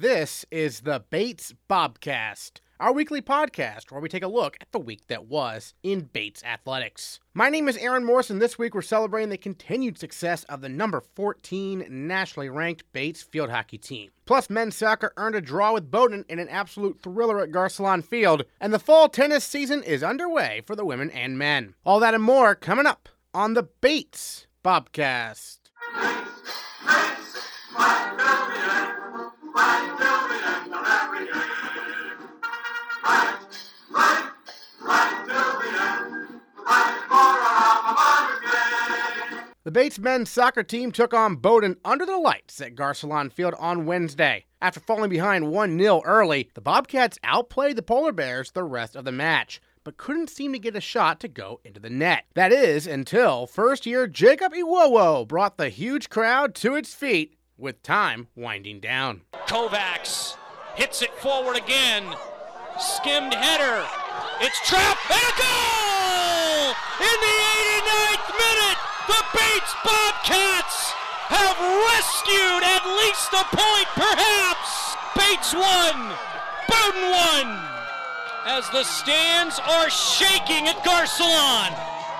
[0.00, 4.78] This is the Bates Bobcast, our weekly podcast where we take a look at the
[4.78, 7.18] week that was in Bates athletics.
[7.34, 8.38] My name is Aaron Morrison.
[8.38, 13.50] this week we're celebrating the continued success of the number 14 nationally ranked Bates field
[13.50, 14.12] hockey team.
[14.24, 18.44] Plus, men's soccer earned a draw with Bowdoin in an absolute thriller at Garcelon Field,
[18.60, 21.74] and the fall tennis season is underway for the women and men.
[21.84, 25.58] All that and more coming up on the Bates Bobcast.
[39.68, 43.84] The Bates men's soccer team took on Bowdoin under the lights at Garcelon Field on
[43.84, 44.46] Wednesday.
[44.62, 49.04] After falling behind 1 0 early, the Bobcats outplayed the Polar Bears the rest of
[49.04, 52.24] the match, but couldn't seem to get a shot to go into the net.
[52.32, 57.82] That is, until first year Jacob Iwowo brought the huge crowd to its feet with
[57.82, 59.20] time winding down.
[59.46, 60.38] Kovacs
[60.76, 62.16] hits it forward again.
[62.80, 63.86] Skimmed header.
[64.40, 65.68] It's trapped and a goal!
[67.00, 67.37] In the 89th minute,
[69.58, 70.92] Bates Bobcats
[71.26, 71.58] have
[71.90, 74.94] rescued at least a point, perhaps.
[75.18, 76.14] Bates won.
[76.68, 77.58] Bowdoin won.
[78.46, 81.74] As the stands are shaking at Garcelon,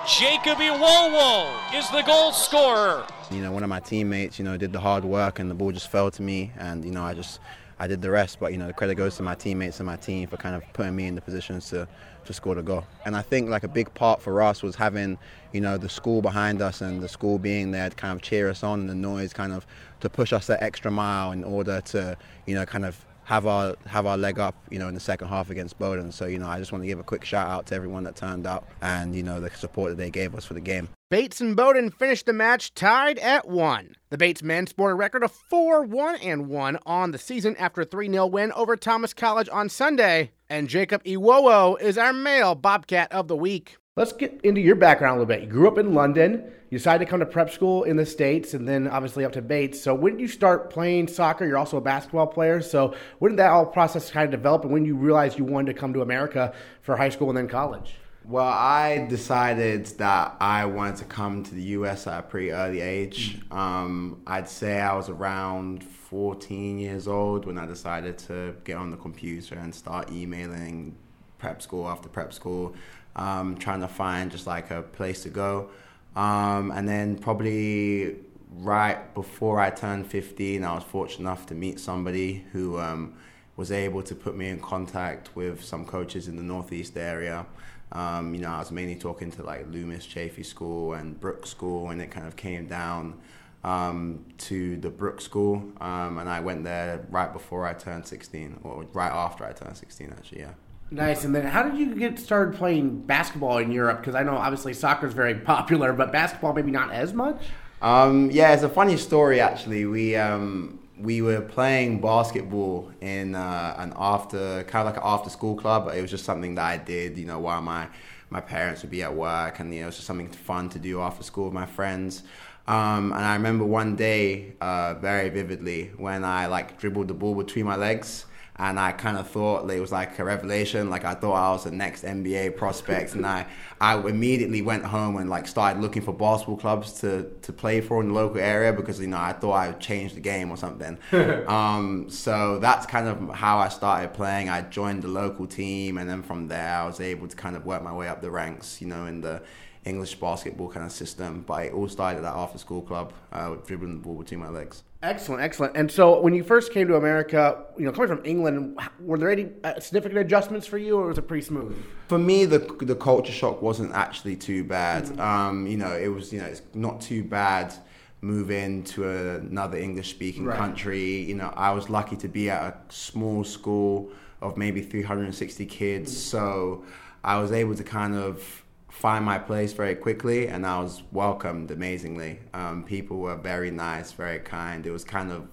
[0.05, 3.05] Jacob Iwowo is the goal scorer.
[3.31, 5.71] You know, one of my teammates, you know, did the hard work and the ball
[5.71, 7.39] just fell to me, and you know, I just
[7.79, 8.39] I did the rest.
[8.39, 10.63] But you know, the credit goes to my teammates and my team for kind of
[10.73, 11.87] putting me in the positions to
[12.25, 12.85] to score the goal.
[13.05, 15.17] And I think like a big part for us was having,
[15.53, 18.49] you know, the school behind us and the school being there to kind of cheer
[18.49, 19.65] us on and the noise kind of
[20.01, 23.75] to push us that extra mile in order to, you know, kind of have our
[23.85, 26.11] have our leg up, you know, in the second half against Bowdoin.
[26.11, 28.15] So you know, I just want to give a quick shout out to everyone that
[28.15, 30.89] turned out and you know the support that they gave us for the game.
[31.09, 33.95] Bates and Bowdoin finished the match tied at one.
[34.11, 37.81] The Bates men scored a record of 4 1 and 1 on the season after
[37.81, 40.33] a 3 0 win over Thomas College on Sunday.
[40.51, 43.77] And Jacob Iwowo is our male Bobcat of the week.
[43.95, 45.41] Let's get into your background a little bit.
[45.41, 46.51] You grew up in London.
[46.69, 49.41] You decided to come to prep school in the States and then obviously up to
[49.41, 49.81] Bates.
[49.81, 51.43] So when did you start playing soccer?
[51.43, 52.61] You're also a basketball player.
[52.61, 55.73] So when did that all process kind of develop and when you realized you wanted
[55.73, 56.53] to come to America
[56.83, 57.95] for high school and then college?
[58.29, 62.79] Well, I decided that I wanted to come to the US at a pretty early
[62.79, 63.39] age.
[63.49, 68.91] Um, I'd say I was around 14 years old when I decided to get on
[68.91, 70.95] the computer and start emailing
[71.39, 72.75] prep school after prep school,
[73.15, 75.71] um, trying to find just like a place to go.
[76.15, 78.17] Um, and then probably
[78.51, 83.15] right before I turned 15, I was fortunate enough to meet somebody who um,
[83.57, 87.47] was able to put me in contact with some coaches in the Northeast area.
[87.91, 91.89] Um, you know, I was mainly talking to like Loomis Chaffee School and Brook School,
[91.89, 93.19] and it kind of came down
[93.63, 98.59] um, to the Brook School, um, and I went there right before I turned 16,
[98.63, 100.53] or right after I turned 16, actually, yeah.
[100.91, 101.23] Nice.
[101.23, 103.99] And then how did you get started playing basketball in Europe?
[103.99, 107.41] Because I know obviously soccer is very popular, but basketball maybe not as much.
[107.81, 109.85] Um, yeah, it's a funny story actually.
[109.85, 115.29] We um, we were playing basketball in uh, an after kind of like an after
[115.29, 115.85] school club.
[115.85, 117.87] But it was just something that I did, you know, while my
[118.29, 120.79] my parents would be at work, and you know, it was just something fun to
[120.79, 122.23] do after school with my friends.
[122.67, 127.33] Um, and I remember one day uh, very vividly when I like dribbled the ball
[127.33, 128.25] between my legs
[128.59, 130.89] and I kind of thought it was like a revelation.
[130.89, 133.47] Like I thought I was the next NBA prospect, and I
[133.79, 138.01] I immediately went home and like started looking for basketball clubs to to play for
[138.01, 140.57] in the local area because you know I thought I would change the game or
[140.57, 140.97] something.
[141.47, 144.49] um, so that's kind of how I started playing.
[144.49, 147.65] I joined the local team, and then from there I was able to kind of
[147.65, 148.81] work my way up the ranks.
[148.81, 149.41] You know, in the
[149.85, 151.45] English basketball kind of system.
[151.47, 154.49] But it all started at that after school club, uh, dribbling the ball between my
[154.49, 154.83] legs.
[155.01, 155.77] Excellent, excellent.
[155.77, 159.31] And so, when you first came to America, you know, coming from England, were there
[159.31, 161.73] any uh, significant adjustments for you, or was it pretty smooth?
[162.09, 165.05] For me, the the culture shock wasn't actually too bad.
[165.05, 165.21] Mm-hmm.
[165.21, 167.73] Um, you know, it was you know it's not too bad
[168.19, 170.57] moving to another English speaking right.
[170.57, 171.21] country.
[171.21, 174.11] You know, I was lucky to be at a small school
[174.41, 176.19] of maybe 360 kids, mm-hmm.
[176.19, 176.83] so
[177.23, 178.65] I was able to kind of
[178.99, 182.39] find my place very quickly and I was welcomed amazingly.
[182.53, 184.85] Um, people were very nice, very kind.
[184.85, 185.47] It was kind of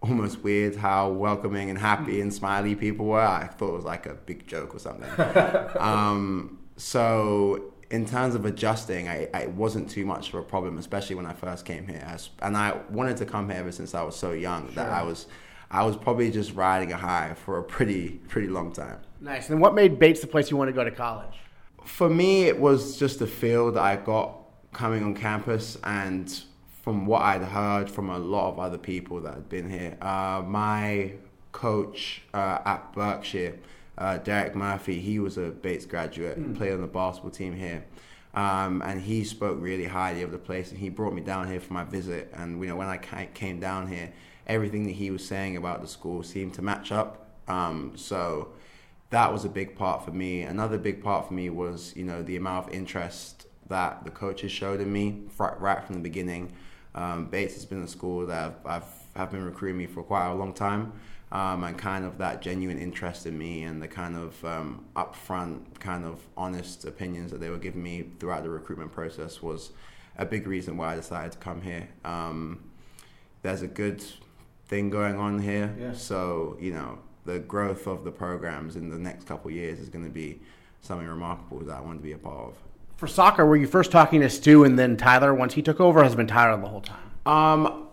[0.00, 3.20] almost weird how welcoming and happy and smiley people were.
[3.20, 5.10] I thought it was like a big joke or something.
[5.78, 10.78] um, so in terms of adjusting, I, I, it wasn't too much of a problem,
[10.78, 12.16] especially when I first came here.
[12.40, 14.76] and I wanted to come here ever since I was so young sure.
[14.76, 15.26] that I was,
[15.70, 19.00] I was probably just riding a high for a pretty, pretty long time.
[19.20, 19.50] Nice.
[19.50, 21.34] And what made Bates the place you want to go to college?
[21.86, 24.36] For me, it was just the feel that I got
[24.72, 26.42] coming on campus, and
[26.82, 30.42] from what I'd heard from a lot of other people that had been here, uh,
[30.46, 31.12] my
[31.52, 33.58] coach uh, at Berkshire,
[33.96, 36.56] uh, Derek Murphy, he was a Bates graduate, mm.
[36.56, 37.84] played on the basketball team here.
[38.34, 41.60] Um, and he spoke really highly of the place, and he brought me down here
[41.60, 42.30] for my visit.
[42.34, 44.12] And you know, when I came down here,
[44.46, 47.26] everything that he was saying about the school seemed to match up.
[47.48, 48.48] Um, so
[49.10, 50.42] that was a big part for me.
[50.42, 54.52] Another big part for me was you know the amount of interest that the coaches
[54.52, 56.52] showed in me right from the beginning.
[56.94, 60.28] Um, Bates has been a school that I've, I've have been recruiting me for quite
[60.28, 60.92] a long time
[61.32, 65.78] um, and kind of that genuine interest in me and the kind of um, upfront,
[65.80, 69.70] kind of honest opinions that they were giving me throughout the recruitment process was
[70.18, 71.88] a big reason why I decided to come here.
[72.04, 72.70] Um,
[73.42, 74.04] there's a good
[74.66, 75.92] thing going on here, yeah.
[75.92, 80.04] so you know the growth of the programs in the next couple years is going
[80.04, 80.40] to be
[80.80, 82.54] something remarkable that I want to be a part of.
[82.96, 86.02] For soccer, were you first talking to Stu and then Tyler once he took over?
[86.02, 87.10] has been Tyler the whole time?
[87.26, 87.88] Um,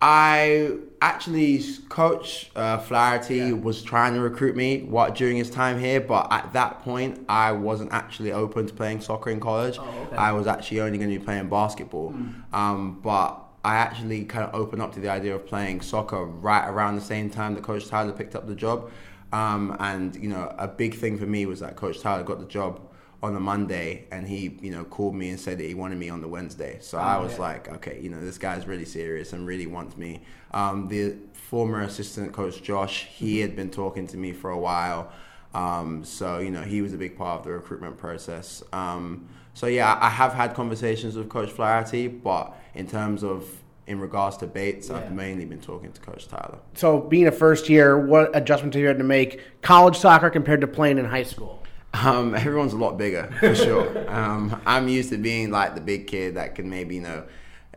[0.00, 3.52] I actually, Coach uh, Flaherty yeah.
[3.52, 7.52] was trying to recruit me what during his time here, but at that point, I
[7.52, 9.78] wasn't actually open to playing soccer in college.
[9.78, 10.16] Oh, okay.
[10.16, 12.12] I was actually only going to be playing basketball.
[12.12, 12.54] Mm.
[12.54, 16.66] Um, but I actually kind of opened up to the idea of playing soccer right
[16.68, 18.90] around the same time that Coach Tyler picked up the job.
[19.32, 22.46] Um, and you know, a big thing for me was that Coach Tyler got the
[22.46, 22.80] job
[23.22, 26.08] on a Monday, and he, you know, called me and said that he wanted me
[26.08, 26.78] on the Wednesday.
[26.80, 27.40] So oh, I was yeah.
[27.40, 30.22] like, okay, you know, this guy's really serious and really wants me.
[30.52, 33.42] Um, the former assistant coach Josh, he mm-hmm.
[33.42, 35.10] had been talking to me for a while.
[35.52, 38.62] Um, so you know, he was a big part of the recruitment process.
[38.72, 43.44] Um, so yeah, I have had conversations with Coach Flaherty, but in terms of
[43.86, 44.98] in regards to Bates, yeah.
[44.98, 46.58] I've mainly been talking to Coach Tyler.
[46.74, 50.60] So, being a first year, what adjustments have you had to make college soccer compared
[50.60, 51.62] to playing in high school?
[51.94, 54.10] Um, everyone's a lot bigger for sure.
[54.10, 57.24] um, I'm used to being like the big kid that can maybe you know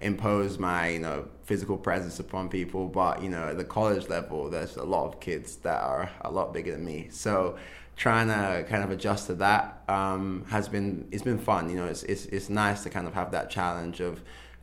[0.01, 4.50] impose my you know physical presence upon people, but you know at the college level,
[4.50, 7.07] there's a lot of kids that are a lot bigger than me.
[7.09, 7.57] So
[7.95, 11.69] trying to kind of adjust to that um, has been it's been fun.
[11.69, 14.21] You know, it's, it's it's nice to kind of have that challenge of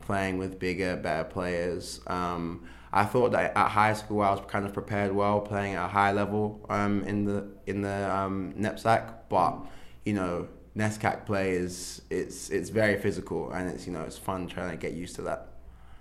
[0.09, 2.01] playing with bigger, better players.
[2.07, 5.85] Um, I thought that at high school I was kind of prepared well, playing at
[5.85, 9.13] a high level um, in the in the um, NEPSAC.
[9.29, 9.59] But
[10.05, 14.47] you know, NESCAC play is it's it's very physical, and it's you know it's fun
[14.47, 15.49] trying to get used to that.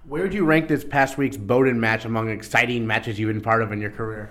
[0.07, 3.61] Where would you rank this past week's Bowdoin match among exciting matches you've been part
[3.61, 4.31] of in your career?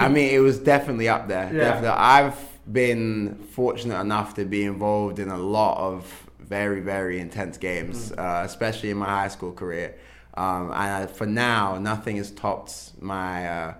[0.00, 1.44] I mean, it was definitely up there.
[1.44, 1.60] Yeah.
[1.60, 7.56] Definitely, I've been fortunate enough to be involved in a lot of very very intense
[7.58, 8.18] games, mm.
[8.18, 9.94] uh, especially in my high school career.
[10.34, 13.74] Um, and for now, nothing has topped my uh,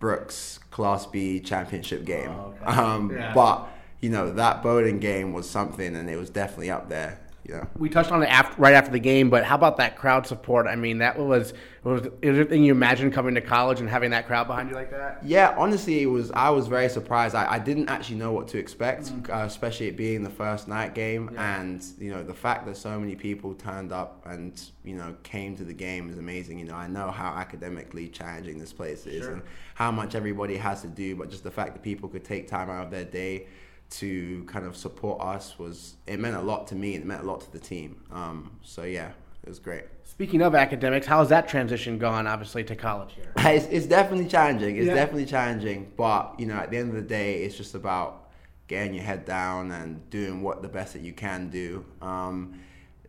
[0.00, 2.30] Brooks Class B championship game.
[2.30, 2.80] Oh, okay.
[2.80, 3.32] um, yeah.
[3.32, 3.68] But
[4.00, 7.20] you know that Bowdoin game was something, and it was definitely up there.
[7.44, 7.64] Yeah.
[7.76, 10.66] We touched on it after, right after the game, but how about that crowd support?
[10.66, 11.52] I mean, that was
[11.82, 15.18] was anything you imagine coming to college and having that crowd behind you like that?
[15.24, 16.30] Yeah, honestly, it was.
[16.30, 17.34] I was very surprised.
[17.34, 19.32] I, I didn't actually know what to expect, mm-hmm.
[19.32, 21.60] uh, especially it being the first night game, yeah.
[21.60, 25.56] and you know the fact that so many people turned up and you know came
[25.56, 26.60] to the game is amazing.
[26.60, 29.32] You know, I know how academically challenging this place is sure.
[29.32, 29.42] and
[29.74, 32.70] how much everybody has to do, but just the fact that people could take time
[32.70, 33.48] out of their day
[33.92, 36.94] to kind of support us was it meant a lot to me.
[36.94, 38.02] And it meant a lot to the team.
[38.10, 39.12] Um, so yeah,
[39.42, 39.84] it was great.
[40.04, 42.26] Speaking of academics, how's that transition gone?
[42.26, 43.32] Obviously to college here.
[43.38, 44.76] It's, it's definitely challenging.
[44.76, 44.94] It's yeah.
[44.94, 45.92] definitely challenging.
[45.96, 48.30] But you know, at the end of the day, it's just about
[48.68, 51.84] getting your head down and doing what the best that you can do.
[52.00, 52.60] Um,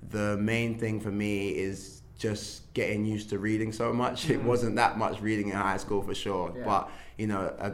[0.10, 4.24] the main thing for me is just getting used to reading so much.
[4.24, 4.34] Mm-hmm.
[4.34, 6.66] It wasn't that much reading in high school for sure, yeah.
[6.66, 7.74] but you know, a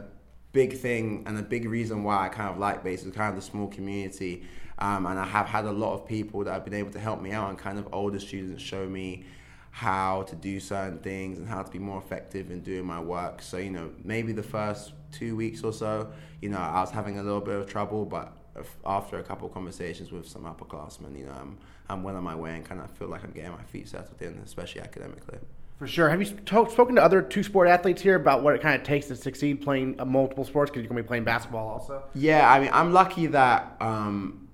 [0.52, 3.36] big thing and a big reason why I kind of like Bates is kind of
[3.36, 4.44] the small community.
[4.78, 7.20] Um, and I have had a lot of people that have been able to help
[7.20, 9.24] me out and kind of older students show me
[9.72, 13.42] how to do certain things and how to be more effective in doing my work.
[13.42, 17.18] So, you know, maybe the first two weeks or so, you know, I was having
[17.18, 18.32] a little bit of trouble, but
[18.84, 22.34] after a couple of conversations with some upperclassmen, you know, I'm, I'm well on my
[22.34, 25.38] way and kind of feel like I'm getting my feet settled in, especially academically.
[25.80, 26.10] For sure.
[26.10, 29.06] Have you spoken to other two sport athletes here about what it kind of takes
[29.06, 30.70] to succeed playing uh, multiple sports?
[30.70, 32.04] Because you're going to be playing basketball also.
[32.14, 34.46] Yeah, I mean, I'm lucky that um,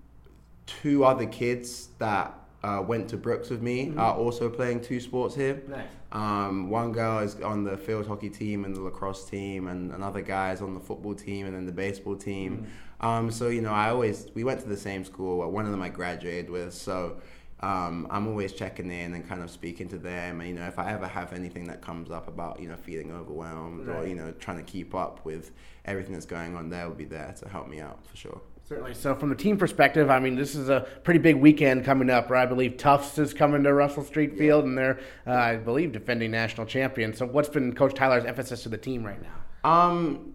[0.66, 3.98] two other kids that uh, went to Brooks with me mm-hmm.
[3.98, 5.64] are also playing two sports here.
[5.66, 5.88] Nice.
[6.12, 10.20] Um, one girl is on the field hockey team and the lacrosse team, and another
[10.20, 12.68] guy is on the football team and then the baseball team.
[13.00, 13.06] Mm-hmm.
[13.06, 15.50] Um, so you know, I always we went to the same school.
[15.50, 17.16] One of them I graduated with, so
[17.60, 20.40] um, I'm always checking in and kind of speaking to them.
[20.40, 23.12] And, you know, if I ever have anything that comes up about, you know, feeling
[23.12, 23.96] overwhelmed right.
[23.98, 25.52] or, you know, trying to keep up with
[25.86, 28.40] everything that's going on, they'll be there to help me out for sure.
[28.68, 28.94] Certainly.
[28.94, 32.28] So, from the team perspective, I mean, this is a pretty big weekend coming up.
[32.30, 32.42] Right?
[32.42, 36.32] I believe Tufts is coming to Russell Street Field, and they're, uh, I believe, defending
[36.32, 37.18] national champions.
[37.18, 39.70] So, what's been Coach Tyler's emphasis to the team right now?
[39.70, 40.34] Um,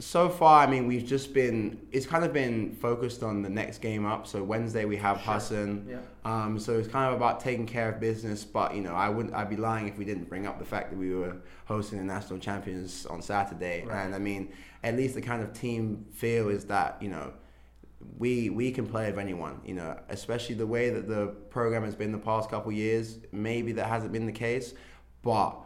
[0.00, 1.86] so far, I mean, we've just been.
[1.90, 4.26] It's kind of been focused on the next game up.
[4.26, 5.86] So Wednesday we have Husson.
[5.88, 5.98] Yeah.
[6.24, 8.44] Um, so it's kind of about taking care of business.
[8.44, 9.34] But you know, I wouldn't.
[9.34, 12.04] I'd be lying if we didn't bring up the fact that we were hosting the
[12.04, 13.84] national champions on Saturday.
[13.84, 14.04] Right.
[14.04, 14.52] And I mean,
[14.84, 17.32] at least the kind of team feel is that you know.
[18.16, 21.96] We, we can play with anyone, you know, especially the way that the program has
[21.96, 23.18] been the past couple years.
[23.32, 24.72] Maybe that hasn't been the case,
[25.22, 25.56] but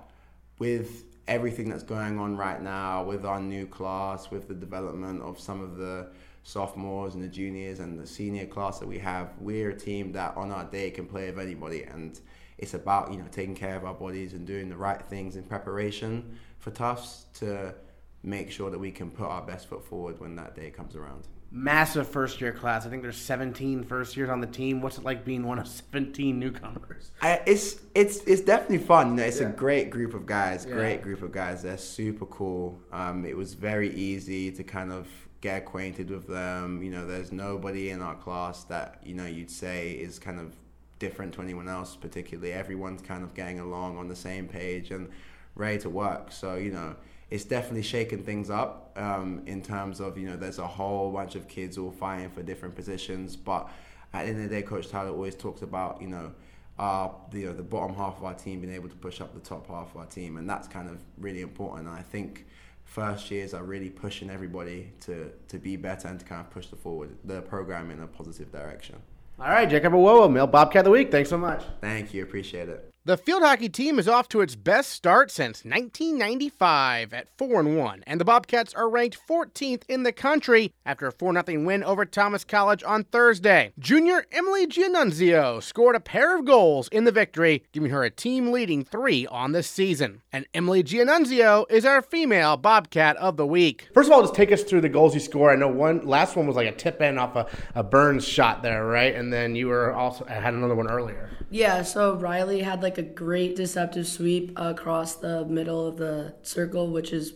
[0.59, 5.38] with everything that's going on right now, with our new class, with the development of
[5.38, 6.09] some of the
[6.43, 10.37] sophomores and the juniors and the senior class that we have, we're a team that
[10.37, 12.21] on our day can play with anybody, and
[12.59, 15.43] it's about you know taking care of our bodies and doing the right things in
[15.45, 17.75] preparation for Tufts to
[18.23, 21.26] make sure that we can put our best foot forward when that day comes around.
[21.54, 22.87] Massive first year class.
[22.87, 24.80] I think there's 17 first years on the team.
[24.80, 27.11] What's it like being one of 17 newcomers?
[27.21, 29.11] I, it's it's it's definitely fun.
[29.11, 29.49] You know, it's Yeah.
[29.49, 30.64] a great group of guys.
[30.66, 30.75] Yeah.
[30.75, 31.62] Great group of guys.
[31.62, 32.78] They're super cool.
[32.90, 35.06] Um, it was very easy to kind of
[35.42, 36.82] get acquainted with them.
[36.82, 40.56] You know, there's nobody in our class that you know you'd say is kind of
[41.00, 41.97] different to anyone else.
[41.97, 45.11] Particularly, everyone's kind of getting along on the same page and
[45.54, 46.32] ready to work.
[46.32, 46.97] So you know.
[47.33, 51.35] It's definitely shaken things up um, in terms of you know there's a whole bunch
[51.35, 53.71] of kids all fighting for different positions, but
[54.12, 56.33] at the end of the day, Coach Tyler always talks about you know
[56.79, 59.33] our the, you know, the bottom half of our team being able to push up
[59.33, 61.89] the top half of our team, and that's kind of really important.
[61.89, 62.45] And I think
[62.85, 66.67] first years are really pushing everybody to to be better and to kind of push
[66.67, 68.97] the forward the program in a positive direction.
[69.41, 71.11] All right, Jacob Iwowo, Male Bobcat of the Week.
[71.11, 71.62] Thanks so much.
[71.81, 72.91] Thank you, appreciate it.
[73.04, 77.76] The field hockey team is off to its best start since 1995 at 4 and
[77.76, 81.82] 1, and the Bobcats are ranked 14th in the country after a 4 0 win
[81.82, 83.73] over Thomas College on Thursday.
[83.76, 88.52] Junior Emily Gianunzio scored a pair of goals in the victory, giving her a team
[88.52, 90.23] leading 3 on the season.
[90.32, 93.88] And Emily Gianunzio is our female Bobcat of the week.
[93.92, 95.52] First of all, just take us through the goals you scored.
[95.52, 98.62] I know one last one was like a tip in off a, a Burns shot
[98.62, 99.12] there, right?
[99.12, 101.30] And then you were also had another one earlier.
[101.50, 106.88] Yeah, so Riley had like a great deceptive sweep across the middle of the circle,
[106.88, 107.34] which is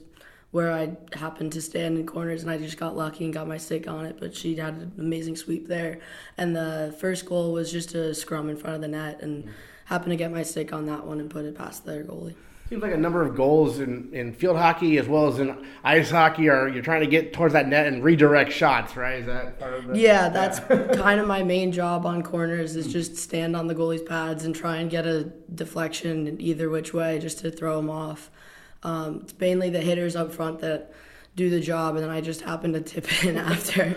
[0.50, 3.58] where I happened to stand in corners, and I just got lucky and got my
[3.58, 4.16] stick on it.
[4.18, 6.00] But she had an amazing sweep there,
[6.38, 9.52] and the first goal was just a scrum in front of the net, and mm-hmm.
[9.86, 12.34] happened to get my stick on that one and put it past their goalie.
[12.68, 16.10] Seems like a number of goals in, in field hockey as well as in ice
[16.10, 19.20] hockey are you're trying to get towards that net and redirect shots, right?
[19.20, 20.58] Is that part of the Yeah, that's
[20.98, 24.52] kind of my main job on corners is just stand on the goalie's pads and
[24.52, 28.30] try and get a deflection either which way just to throw them off.
[28.82, 30.92] Um, it's mainly the hitters up front that
[31.36, 33.96] do the job, and then I just happen to tip in after.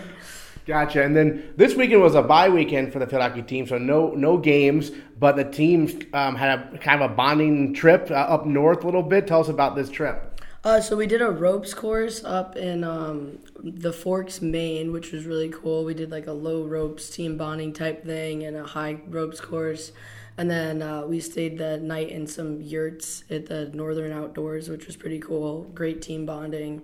[0.70, 1.02] Gotcha.
[1.02, 4.38] And then this weekend was a bye weekend for the hockey team, so no no
[4.38, 4.92] games.
[5.18, 8.86] But the team um, had a kind of a bonding trip uh, up north a
[8.86, 9.26] little bit.
[9.26, 10.40] Tell us about this trip.
[10.62, 15.24] Uh, so we did a ropes course up in um, the Forks, Maine, which was
[15.24, 15.84] really cool.
[15.84, 19.90] We did like a low ropes team bonding type thing and a high ropes course,
[20.38, 24.86] and then uh, we stayed the night in some yurts at the Northern Outdoors, which
[24.86, 25.64] was pretty cool.
[25.74, 26.82] Great team bonding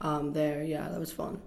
[0.00, 0.62] um, there.
[0.62, 1.40] Yeah, that was fun.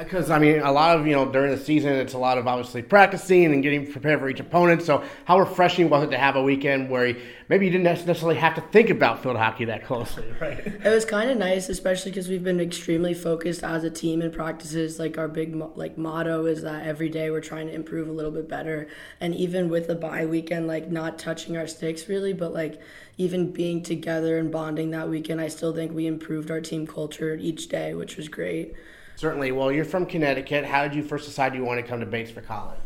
[0.00, 2.46] Because I mean, a lot of you know during the season, it's a lot of
[2.46, 4.82] obviously practicing and getting prepared for each opponent.
[4.82, 8.36] So, how refreshing was it to have a weekend where you, maybe you didn't necessarily
[8.36, 10.66] have to think about field hockey that closely, right?
[10.66, 14.30] It was kind of nice, especially because we've been extremely focused as a team in
[14.30, 14.98] practices.
[14.98, 18.32] Like our big like motto is that every day we're trying to improve a little
[18.32, 18.88] bit better.
[19.20, 22.80] And even with the bye weekend, like not touching our sticks really, but like
[23.18, 27.34] even being together and bonding that weekend, I still think we improved our team culture
[27.34, 28.74] each day, which was great.
[29.20, 29.52] Certainly.
[29.52, 30.64] Well, you're from Connecticut.
[30.64, 32.78] How did you first decide you want to come to Bates for college?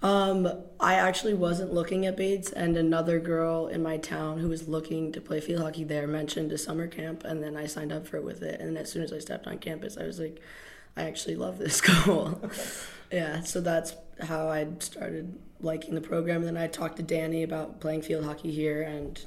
[0.00, 0.48] Um,
[0.78, 5.10] I actually wasn't looking at Bates, and another girl in my town who was looking
[5.10, 8.16] to play field hockey there mentioned a summer camp, and then I signed up for
[8.16, 8.60] it with it.
[8.60, 10.40] And as soon as I stepped on campus, I was like,
[10.96, 12.40] I actually love this school.
[13.10, 16.46] yeah, so that's how I started liking the program.
[16.46, 19.20] And then I talked to Danny about playing field hockey here, and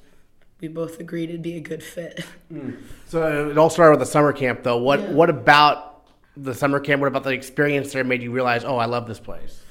[0.61, 2.23] we both agreed it'd be a good fit.
[3.07, 4.77] So it all started with the summer camp, though.
[4.77, 5.11] What Yeah.
[5.11, 5.94] What about
[6.37, 7.01] the summer camp?
[7.01, 9.61] What about the experience there made you realize, oh, I love this place?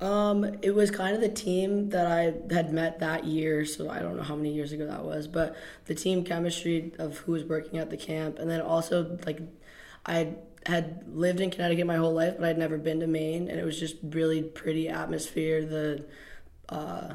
[0.00, 3.98] Um, it was kind of the team that I had met that year, so I
[3.98, 7.44] don't know how many years ago that was, but the team chemistry of who was
[7.44, 9.40] working at the camp, and then also like
[10.06, 10.36] I
[10.66, 13.64] had lived in Connecticut my whole life, but I'd never been to Maine, and it
[13.64, 15.66] was just really pretty atmosphere.
[15.66, 16.06] The
[16.70, 17.14] uh,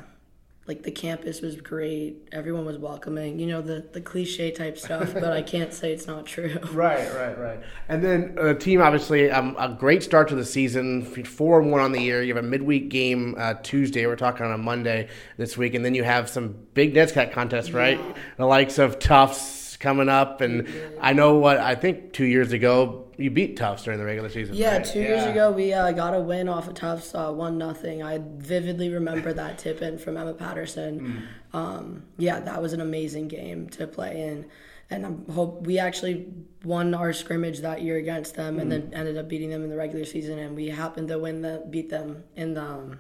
[0.67, 5.13] like the campus was great, everyone was welcoming, you know the the cliche type stuff,
[5.13, 6.57] but I can't say it's not true.
[6.75, 7.59] Right, right, right.
[7.87, 11.79] And then uh, team, obviously, um, a great start to the season, four and one
[11.79, 12.21] on the year.
[12.21, 14.05] You have a midweek game uh, Tuesday.
[14.05, 15.07] We're talking on a Monday
[15.37, 17.99] this week, and then you have some big NESCAC contests, right?
[18.37, 20.67] The likes of Tufts, Tufts coming up, and
[20.99, 24.55] I know what I think two years ago you beat Tufts during the regular season.
[24.55, 24.85] Yeah, right?
[24.85, 28.03] two years ago we uh, got a win off of Tufts, uh, one nothing.
[28.03, 31.27] I vividly remember that tip in from Emma Patterson.
[31.53, 34.45] Um, yeah, that was an amazing game to play in,
[34.89, 36.27] and I hope we actually
[36.63, 39.77] won our scrimmage that year against them, and then ended up beating them in the
[39.77, 42.63] regular season, and we happened to win the beat them in the.
[42.63, 42.99] Um,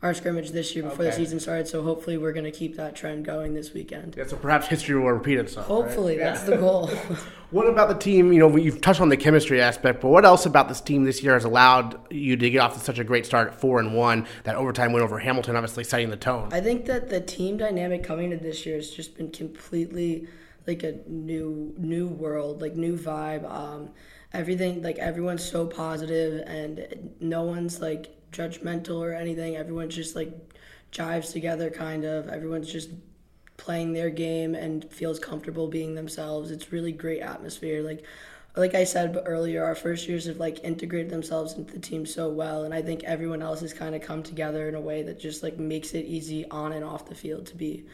[0.00, 2.94] our scrimmage this year before the season started, so hopefully we're going to keep that
[2.94, 4.14] trend going this weekend.
[4.16, 5.68] Yeah, so perhaps history will repeat itself.
[5.68, 5.74] right?
[5.74, 6.90] Hopefully, that's the goal.
[7.50, 8.30] What about the team?
[8.30, 11.22] You know, you've touched on the chemistry aspect, but what else about this team this
[11.22, 13.94] year has allowed you to get off to such a great start at four and
[13.94, 14.26] one?
[14.44, 16.50] That overtime win over Hamilton, obviously setting the tone.
[16.52, 20.28] I think that the team dynamic coming to this year has just been completely
[20.66, 23.50] like a new new world, like new vibe.
[23.50, 23.92] Um,
[24.34, 29.56] everything like everyone's so positive and no one's like judgmental or anything.
[29.56, 30.32] Everyone's just like
[30.92, 32.28] jives together kind of.
[32.28, 32.90] Everyone's just
[33.56, 36.50] playing their game and feels comfortable being themselves.
[36.50, 37.82] It's really great atmosphere.
[37.82, 38.04] Like
[38.56, 42.28] like I said earlier, our first years have like integrated themselves into the team so
[42.28, 45.20] well, and I think everyone else has kind of come together in a way that
[45.20, 47.84] just like makes it easy on and off the field to be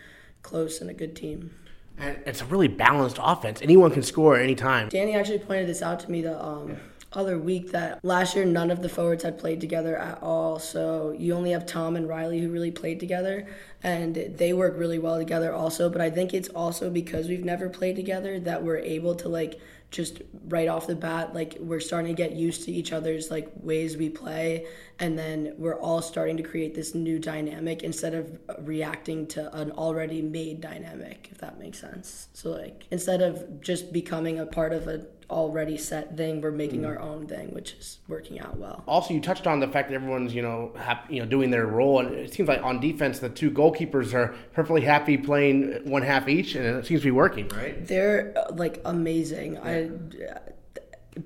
[0.43, 1.55] close and a good team.
[1.99, 3.63] And it's a really balanced offense.
[3.63, 4.89] Anyone can score at any time.
[4.89, 6.77] Danny actually pointed this out to me the um,
[7.17, 10.59] other week that last year none of the forwards had played together at all.
[10.59, 13.47] So you only have Tom and Riley who really played together,
[13.83, 15.89] and they work really well together also.
[15.89, 19.61] But I think it's also because we've never played together that we're able to like
[19.95, 23.49] just right off the bat like we're starting to get used to each other's like
[23.63, 24.67] ways we play
[24.99, 29.71] and then we're all starting to create this new dynamic instead of reacting to an
[29.71, 34.73] already made dynamic if that makes sense so like instead of just becoming a part
[34.73, 38.83] of a already set thing we're making our own thing which is working out well
[38.87, 41.67] Also, you touched on the fact that everyone's you know hap- you know doing their
[41.67, 46.03] role, and it seems like on defense the two goalkeepers are perfectly happy playing one
[46.03, 47.87] half each, and it seems to be working, right?
[47.87, 49.59] They're uh, like amazing.
[49.59, 50.39] I uh,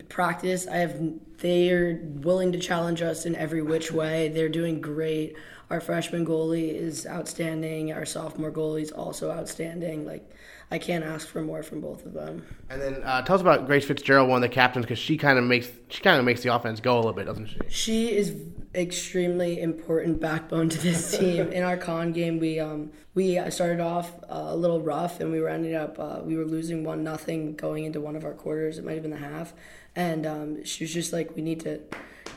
[0.09, 0.67] practice.
[0.67, 1.01] I have.
[1.39, 4.29] They're willing to challenge us in every which way.
[4.29, 5.37] They're doing great.
[5.71, 7.93] Our freshman goalie is outstanding.
[7.93, 10.07] Our sophomore goalie is also outstanding.
[10.07, 10.29] Like
[10.71, 12.45] I can't ask for more from both of them.
[12.69, 15.39] And then uh, tell us about Grace Fitzgerald, one of the captains, because she kind
[15.39, 17.59] of makes she kind of makes the offense go a little bit, doesn't she?
[17.69, 18.35] She is
[18.75, 21.51] extremely important backbone to this team.
[21.53, 25.41] In our Conn game, we um we started off uh, a little rough, and we
[25.41, 28.79] were ending up uh, we were losing one nothing going into one of our quarters.
[28.79, 29.55] It might have been the half,
[29.97, 31.81] and um, she was just like, "We need to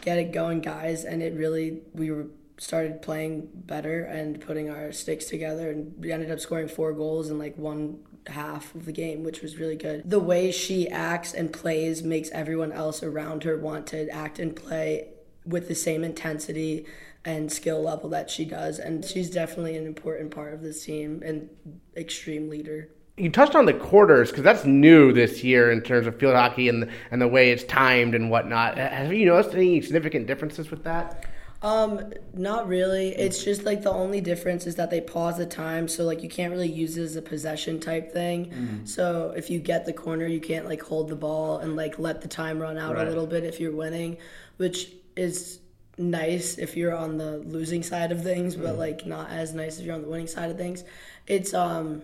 [0.02, 4.94] get it going, guys." And it really we were started playing better and putting our
[4.94, 8.92] sticks together, and we ended up scoring four goals in like one half of the
[8.92, 10.04] game, which was really good.
[10.10, 14.56] The way she acts and plays makes everyone else around her want to act and
[14.56, 15.10] play
[15.46, 16.86] with the same intensity
[17.24, 18.80] and skill level that she does.
[18.80, 21.50] And she's definitely an important part of this team and
[21.96, 22.90] extreme leader.
[23.18, 26.70] You touched on the quarters because that's new this year in terms of field hockey
[26.70, 28.78] and and the way it's timed and whatnot.
[28.78, 31.26] Have you noticed any significant differences with that?
[31.64, 33.10] Um, not really.
[33.10, 36.30] It's just like the only difference is that they pause the time, so like you
[36.30, 38.82] can't really use it as a possession type thing.
[38.86, 42.22] So if you get the corner, you can't like hold the ball and like let
[42.22, 43.06] the time run out Right.
[43.06, 44.18] a little bit if you're winning,
[44.58, 45.60] which is
[46.00, 49.86] nice if you're on the losing side of things, but like not as nice if
[49.86, 50.84] you're on the winning side of things.
[51.28, 52.02] It's um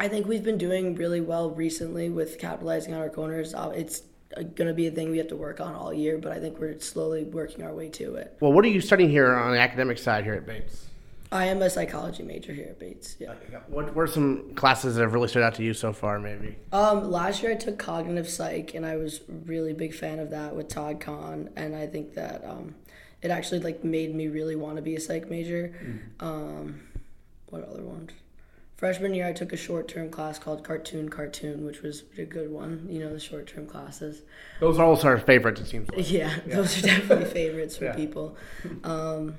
[0.00, 3.52] I think we've been doing really well recently with capitalizing on our corners.
[3.54, 4.02] Uh, it's
[4.34, 6.58] going to be a thing we have to work on all year, but I think
[6.58, 8.36] we're slowly working our way to it.
[8.40, 10.86] Well, what are you studying here on the academic side here at Bates?
[11.30, 13.16] I am a psychology major here at Bates.
[13.18, 13.34] Yeah.
[13.66, 16.56] What were some classes that have really stood out to you so far, maybe?
[16.72, 20.56] Um, last year I took cognitive psych, and I was really big fan of that
[20.56, 22.74] with Todd Kahan, and I think that um,
[23.20, 25.74] it actually like made me really want to be a psych major.
[26.20, 26.80] Um,
[27.50, 28.10] what other ones?
[28.78, 32.86] Freshman year, I took a short-term class called Cartoon Cartoon, which was a good one.
[32.88, 34.22] You know the short-term classes.
[34.60, 36.08] Those are also our favorites, it seems like.
[36.10, 37.96] Yeah, those are definitely favorites for Yeah.
[37.96, 38.36] people.
[38.84, 39.34] Um,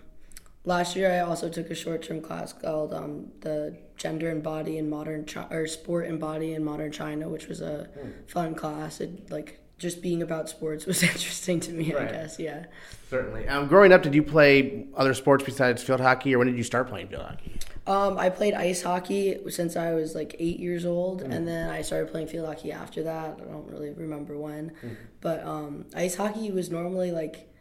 [0.65, 4.89] last year, I also took a short-term class called um, the Gender and Body in
[4.89, 7.87] Modern Chi- or Sport and Body in Modern China, which was a
[8.27, 8.99] fun class.
[8.99, 11.93] It like just being about sports was interesting to me.
[11.93, 12.07] Right.
[12.07, 12.65] I guess, yeah.
[13.09, 13.47] Certainly.
[13.47, 16.63] Um, growing up, did you play other sports besides field hockey, or when did you
[16.63, 17.53] start playing field hockey?
[17.87, 21.81] Um, I played ice hockey since I was like eight years old, and then I
[21.81, 23.39] started playing field hockey after that.
[23.41, 24.73] I don't really remember when,
[25.21, 27.51] but um, ice hockey was normally like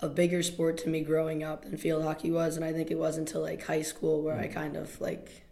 [0.00, 2.98] a bigger sport to me growing up than field hockey was, and I think it
[2.98, 5.45] was until like high school where I kind of like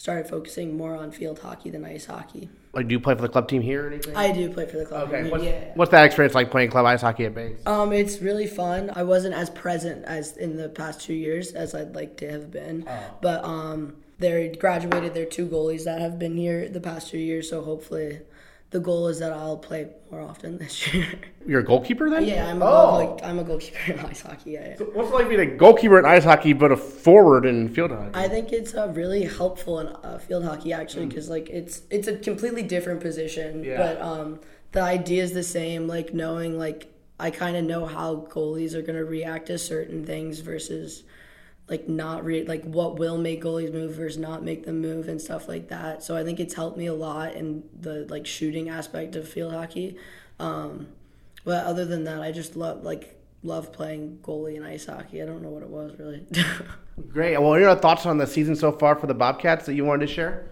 [0.00, 2.48] started focusing more on field hockey than ice hockey.
[2.72, 4.16] Like, do you play for the club team here or anything?
[4.16, 5.08] I do play for the club.
[5.08, 5.24] okay.
[5.24, 5.72] yeah, What's, yeah.
[5.74, 7.66] what's that experience like playing club ice hockey at Bates?
[7.66, 8.90] Um, it's really fun.
[8.96, 12.50] I wasn't as present as in the past two years as I'd like to have
[12.50, 13.18] been, oh.
[13.20, 15.12] but um, they're graduated.
[15.12, 17.50] They're two goalies that have been here the past two years.
[17.50, 18.20] So hopefully,
[18.70, 21.06] the goal is that I'll play more often this year.
[21.46, 22.24] You're a goalkeeper then?
[22.24, 22.68] yeah, I'm a, Oh.
[22.98, 24.52] goal, like, I'm a goalkeeper in ice hockey.
[24.52, 24.84] Yeah, yeah.
[24.92, 28.10] What's it like being a goalkeeper in ice hockey, but a forward in field hockey?
[28.14, 32.06] I think it's uh, really helpful in uh, field hockey actually because like it's it's
[32.08, 33.76] a completely different position, Yeah.
[33.76, 34.40] but um,
[34.72, 35.88] the idea is the same.
[35.88, 36.86] Like knowing like
[37.18, 41.02] I kind of know how goalies are gonna react to certain things versus
[41.70, 45.22] like not re- like what will make goalies move versus not make them move and
[45.22, 46.02] stuff like that.
[46.02, 49.54] So I think it's helped me a lot in the like shooting aspect of field
[49.54, 49.96] hockey.
[50.40, 50.88] Um,
[51.44, 55.22] but other than that, I just love like love playing goalie in ice hockey.
[55.22, 56.26] I don't know what it was really.
[57.08, 57.38] Great.
[57.38, 59.84] Well, what are your thoughts on the season so far for the Bobcats that you
[59.84, 60.50] wanted to share?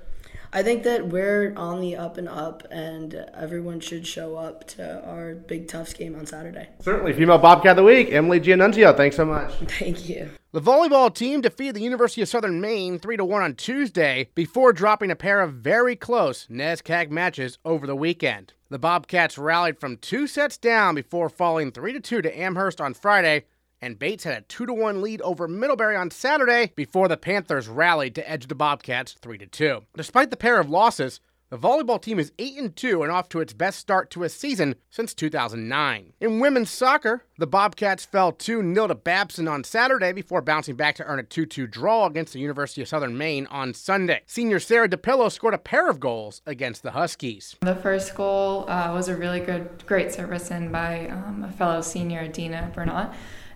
[0.52, 5.04] I think that we're on the up and up, and everyone should show up to
[5.04, 6.68] our Big Tufts game on Saturday.
[6.80, 7.12] Certainly.
[7.12, 8.96] Female Bobcat of the Week, Emily Gianunzio.
[8.96, 9.52] Thanks so much.
[9.78, 10.30] Thank you.
[10.52, 14.72] The volleyball team defeated the University of Southern Maine 3 to 1 on Tuesday before
[14.72, 18.54] dropping a pair of very close NESCAC matches over the weekend.
[18.70, 22.94] The Bobcats rallied from two sets down before falling 3 to 2 to Amherst on
[22.94, 23.44] Friday,
[23.80, 27.68] and Bates had a 2 to 1 lead over Middlebury on Saturday before the Panthers
[27.68, 29.80] rallied to edge the Bobcats 3 to 2.
[29.96, 33.40] Despite the pair of losses, the volleyball team is 8 and 2 and off to
[33.40, 36.12] its best start to a season since 2009.
[36.20, 40.94] In women's soccer, the Bobcats fell 2 0 to Babson on Saturday before bouncing back
[40.96, 44.20] to earn a 2 2 draw against the University of Southern Maine on Sunday.
[44.26, 47.56] Senior Sarah DiPillo scored a pair of goals against the Huskies.
[47.60, 51.80] The first goal uh, was a really good, great service in by um, a fellow
[51.80, 53.14] senior, Dina Bernat,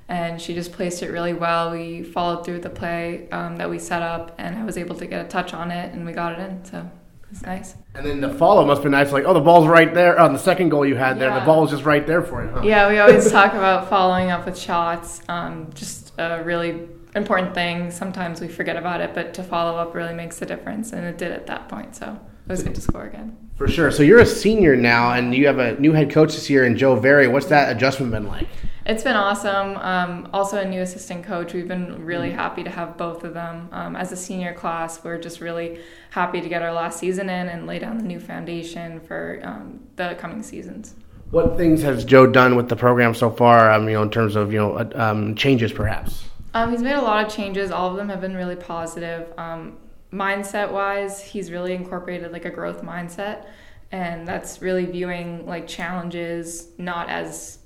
[0.08, 1.70] and she just placed it really well.
[1.70, 5.06] We followed through the play um, that we set up, and I was able to
[5.06, 6.64] get a touch on it, and we got it in.
[6.64, 7.74] So it was nice.
[7.94, 9.12] And then the follow must have been nice.
[9.12, 10.18] Like, oh, the ball's right there.
[10.18, 11.46] On the second goal you had there, the Yeah.
[11.46, 12.50] ball was just right there for you.
[12.50, 12.60] Huh?
[12.62, 15.22] Yeah, we always talk about following up with shots.
[15.28, 16.80] Um, just a really
[17.14, 17.90] important thing.
[17.90, 21.18] Sometimes we forget about it, but to follow up really makes a difference, and it
[21.18, 21.94] did at that point.
[21.96, 22.06] So
[22.46, 23.36] it was good to score again.
[23.56, 23.90] For sure.
[23.90, 26.76] So you're a senior now, and you have a new head coach this year in
[26.76, 27.28] Joe Very.
[27.28, 28.48] What's that adjustment been like?
[28.84, 29.76] It's been awesome.
[29.76, 31.54] Um, also, a new assistant coach.
[31.54, 33.68] We've been really happy to have both of them.
[33.70, 35.78] Um, as a senior class, we're just really
[36.10, 39.80] happy to get our last season in and lay down the new foundation for um,
[39.94, 40.96] the coming seasons.
[41.30, 43.70] What things has Joe done with the program so far?
[43.70, 46.24] Um, you know, in terms of you know uh, um, changes, perhaps.
[46.52, 47.70] Um, he's made a lot of changes.
[47.70, 49.32] All of them have been really positive.
[49.38, 49.78] Um,
[50.12, 53.46] mindset wise, he's really incorporated like a growth mindset,
[53.92, 57.60] and that's really viewing like challenges not as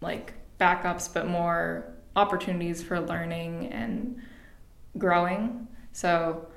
[0.00, 4.20] like backups, but more opportunities for learning and
[4.96, 5.68] growing.
[5.92, 6.48] So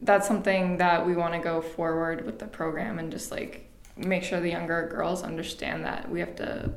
[0.00, 4.24] that's something that we want to go forward with the program and just like make
[4.24, 6.74] sure the younger girls understand that we have to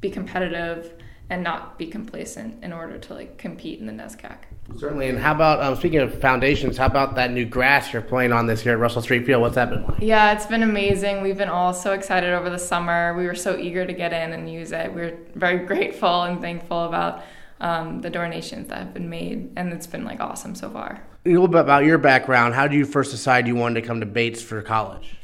[0.00, 0.94] be competitive
[1.30, 4.38] and not be complacent in order to like compete in the NESCAC.
[4.76, 5.08] Certainly.
[5.08, 6.76] And how about um, speaking of foundations?
[6.76, 9.42] How about that new grass you're playing on this year at Russell Street Field?
[9.42, 10.00] What's that been like?
[10.00, 11.22] Yeah, it's been amazing.
[11.22, 13.14] We've been all so excited over the summer.
[13.14, 14.92] We were so eager to get in and use it.
[14.94, 17.22] We're very grateful and thankful about
[17.60, 21.02] um, the donations that have been made, and it's been like awesome so far.
[21.26, 22.54] A little bit about your background.
[22.54, 25.16] How did you first decide you wanted to come to Bates for college?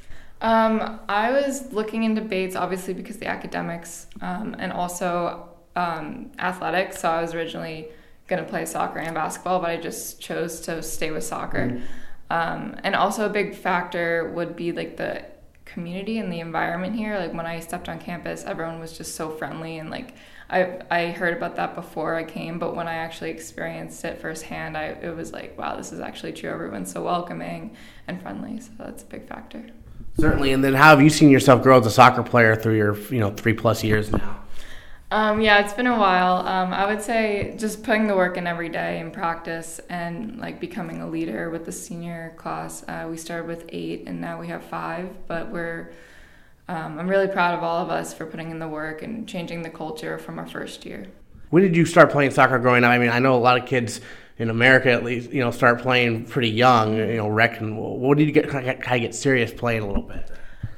[0.43, 7.01] Um, I was looking into Bates obviously because the academics um, and also um, athletics.
[7.01, 7.89] So I was originally
[8.27, 11.81] going to play soccer and basketball, but I just chose to stay with soccer.
[12.31, 15.25] Um, and also a big factor would be like the
[15.65, 17.19] community and the environment here.
[17.19, 20.15] Like when I stepped on campus, everyone was just so friendly and like
[20.49, 24.77] I I heard about that before I came, but when I actually experienced it firsthand,
[24.77, 26.51] I it was like wow, this is actually true.
[26.51, 29.67] Everyone's so welcoming and friendly, so that's a big factor.
[30.19, 30.53] Certainly.
[30.53, 33.21] And then how have you seen yourself grow as a soccer player through your you
[33.21, 34.41] know three plus years now?
[35.11, 36.47] Um, yeah, it's been a while.
[36.47, 40.59] Um, I would say just putting the work in every day in practice and like
[40.59, 42.85] becoming a leader with the senior class.
[42.89, 45.93] Uh, we started with eight and now we have five, but we're
[46.69, 49.63] um, I'm really proud of all of us for putting in the work and changing
[49.63, 51.07] the culture from our first year.
[51.51, 52.91] When did you start playing soccer growing up?
[52.91, 54.01] I mean, I know a lot of kids
[54.39, 56.97] in America, at least, you know, start playing pretty young.
[56.97, 57.77] You know, reckon.
[57.77, 60.29] What did you get kind of get serious playing a little bit?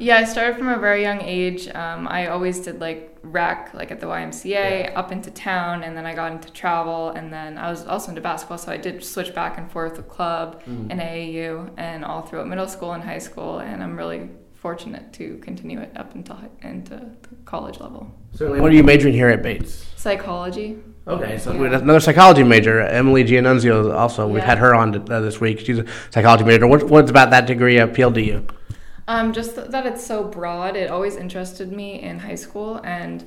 [0.00, 1.66] Yeah, I started from a very young age.
[1.68, 6.06] Um, I always did like rec, like at the YMCA, up into town, and then
[6.06, 9.34] I got into travel, and then I was also into basketball, so I did switch
[9.34, 13.58] back and forth with club and AAU, and all throughout middle school and high school,
[13.58, 17.10] and I'm really fortunate to continue it up until into the
[17.44, 18.08] college level.
[18.34, 18.60] Certainly.
[18.60, 19.84] What are you majoring here at Bates?
[19.96, 20.78] Psychology.
[21.08, 23.94] Okay, so we have another psychology major, Emily Gianunzio.
[23.94, 24.46] Also, we've Yeah.
[24.46, 25.60] had her on uh, this week.
[25.60, 26.66] She's a psychology major.
[26.66, 28.46] What, what's about that degree appealed to you?
[29.08, 30.76] Um, just th- that it's so broad.
[30.76, 33.26] It always interested me in high school and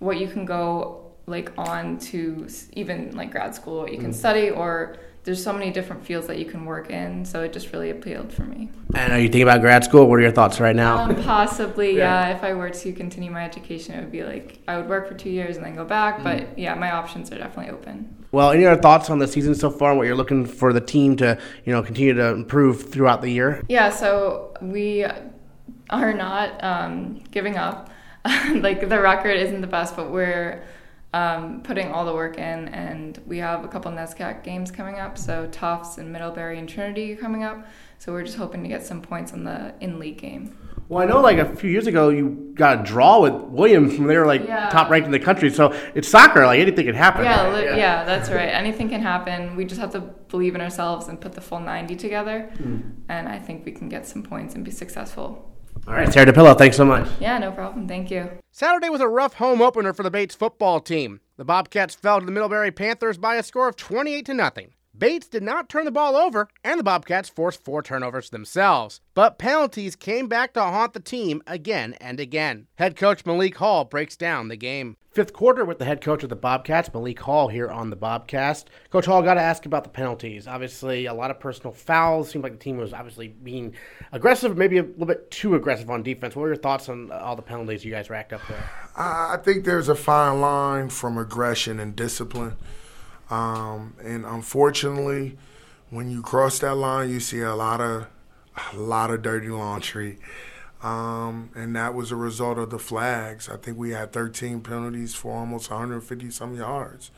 [0.00, 4.50] what you can go like on to even like grad school, what you can study,
[4.50, 7.90] or there's so many different fields that you can work in, so it just really
[7.90, 8.70] appealed for me.
[8.94, 10.06] And are you thinking about grad school?
[10.08, 10.98] What are your thoughts right now?
[10.98, 12.28] Um, possibly, yeah.
[12.28, 12.36] yeah.
[12.36, 15.14] If I were to continue my education, it would be like I would work for
[15.14, 16.18] two years and then go back.
[16.18, 16.24] Mm.
[16.24, 18.16] But yeah, my options are definitely open.
[18.32, 20.80] Well, any other thoughts on the season so far and what you're looking for the
[20.80, 23.62] team to, you know, continue to improve throughout the year?
[23.68, 25.04] Yeah, so we
[25.90, 27.90] are not um, giving up.
[28.54, 30.62] like the record isn't the best, but we're
[31.12, 35.18] um, putting all the work in, and we have a couple NESCAC games coming up.
[35.18, 37.66] So Tufts and Middlebury and Trinity are coming up.
[37.98, 40.56] So we're just hoping to get some points on the in league game.
[40.88, 44.06] Well, I know like a few years ago you got a draw with Williams from
[44.06, 44.70] they were like yeah.
[44.70, 45.50] top ranked in the country.
[45.50, 47.24] So it's soccer, like anything can happen.
[47.24, 47.54] Yeah, right?
[47.54, 48.48] li- yeah, yeah, that's right.
[48.48, 49.54] Anything can happen.
[49.54, 52.50] We just have to believe in ourselves and put the full 90 together.
[52.56, 52.94] Mm.
[53.08, 55.49] And I think we can get some points and be successful.
[55.86, 57.08] All right, Sarah DiPillo, thanks so much.
[57.20, 57.88] Yeah, no problem.
[57.88, 58.30] Thank you.
[58.52, 61.20] Saturday was a rough home opener for the Bates football team.
[61.36, 64.72] The Bobcats fell to the Middlebury Panthers by a score of 28 to nothing.
[65.00, 69.00] Bates did not turn the ball over, and the Bobcats forced four turnovers themselves.
[69.14, 72.66] But penalties came back to haunt the team again and again.
[72.74, 74.98] Head coach Malik Hall breaks down the game.
[75.10, 78.66] Fifth quarter with the head coach of the Bobcats, Malik Hall, here on the Bobcast.
[78.90, 80.46] Coach Hall, got to ask about the penalties.
[80.46, 82.30] Obviously, a lot of personal fouls.
[82.30, 83.74] Seemed like the team was obviously being
[84.12, 86.36] aggressive, maybe a little bit too aggressive on defense.
[86.36, 88.70] What were your thoughts on all the penalties you guys racked up there?
[88.94, 92.56] I think there's a fine line from aggression and discipline.
[93.30, 95.38] Um, and unfortunately,
[95.90, 98.06] when you cross that line, you see a lot of
[98.72, 100.18] a lot of dirty laundry.
[100.82, 103.48] Um, and that was a result of the flags.
[103.48, 107.10] I think we had 13 penalties for almost 150 some yards.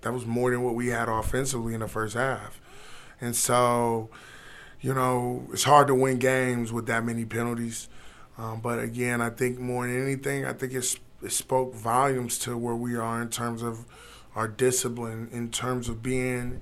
[0.00, 2.60] That was more than what we had offensively in the first half.
[3.20, 4.08] And so,
[4.80, 7.88] you know, it's hard to win games with that many penalties.
[8.38, 10.98] Um, but again, I think more than anything, I think it
[11.30, 13.84] spoke volumes to where we are in terms of
[14.38, 16.60] our discipline in terms of being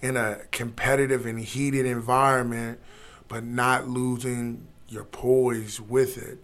[0.00, 2.78] in a competitive and heated environment,
[3.26, 6.38] but not losing your poise with it.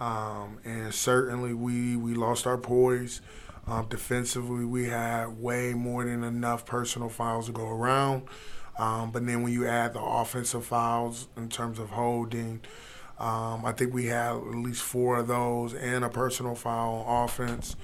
[0.00, 3.20] Um, and certainly, we we lost our poise.
[3.68, 8.24] Um, defensively, we had way more than enough personal fouls to go around.
[8.78, 12.62] Um, but then when you add the offensive fouls in terms of holding,
[13.18, 17.24] um, I think we had at least four of those and a personal foul on
[17.24, 17.76] offense.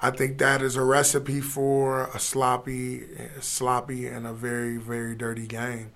[0.00, 3.04] I think that is a recipe for a sloppy,
[3.40, 5.92] sloppy, and a very, very dirty game.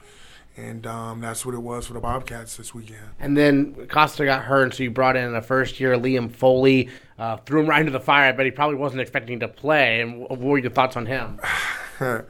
[0.57, 3.01] And um, that's what it was for the Bobcats this weekend.
[3.19, 6.91] And then Costa got hurt, and so you brought in a first year Liam Foley,
[7.19, 10.03] uh, threw him right into the fire, but he probably wasn't expecting to play.
[10.03, 11.41] And what were your thoughts on him?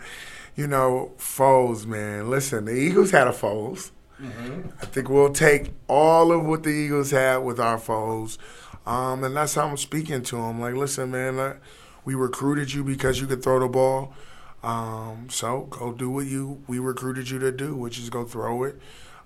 [0.57, 2.31] you know, Foles, man.
[2.31, 3.91] Listen, the Eagles had a Foles.
[4.21, 4.69] Mm-hmm.
[4.81, 8.39] I think we'll take all of what the Eagles had with our Foles.
[8.87, 10.61] Um, and that's how I'm speaking to him.
[10.61, 11.59] Like, listen, man,
[12.05, 14.15] we recruited you because you could throw the ball.
[14.63, 18.65] Um, so go do what you we recruited you to do, which is go throw
[18.65, 18.81] it.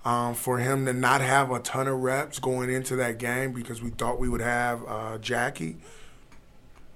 [0.05, 3.81] Um, for him to not have a ton of reps going into that game because
[3.81, 5.77] we thought we would have uh, Jackie.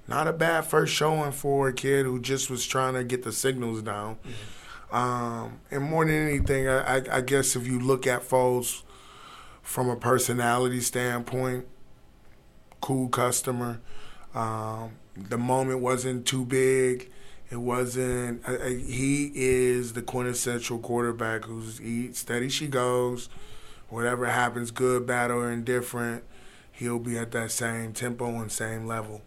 [0.08, 3.32] Not a bad first showing for a kid who just was trying to get the
[3.32, 4.16] signals down.
[4.16, 4.96] Mm-hmm.
[4.96, 8.84] Um, and more than anything, I, I, I guess if you look at Foles
[9.62, 11.66] from a personality standpoint,
[12.82, 13.80] cool customer.
[14.36, 17.12] Um, the moment wasn't too big.
[17.50, 18.42] It wasn't.
[18.48, 21.80] I, I, he is the quintessential quarterback who's
[22.18, 22.50] steady.
[22.50, 23.30] She goes.
[23.90, 26.24] Whatever happens, good, bad, or indifferent,
[26.72, 29.22] he'll be at that same tempo and same level.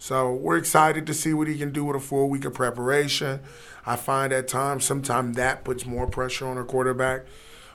[0.00, 3.38] So we're excited to see what he can do with a full week of preparation.
[3.86, 7.26] I find at times, sometimes that puts more pressure on a quarterback.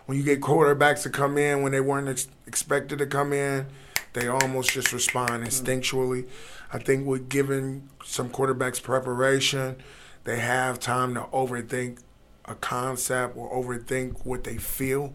[0.06, 3.68] When you get quarterbacks to come in when they weren't ex- expected to come in,
[4.14, 6.28] they almost just respond instinctually.
[6.72, 9.78] I think with giving some quarterbacks preparation,
[10.24, 12.00] they have time to overthink
[12.46, 15.14] a concept or overthink what they feel.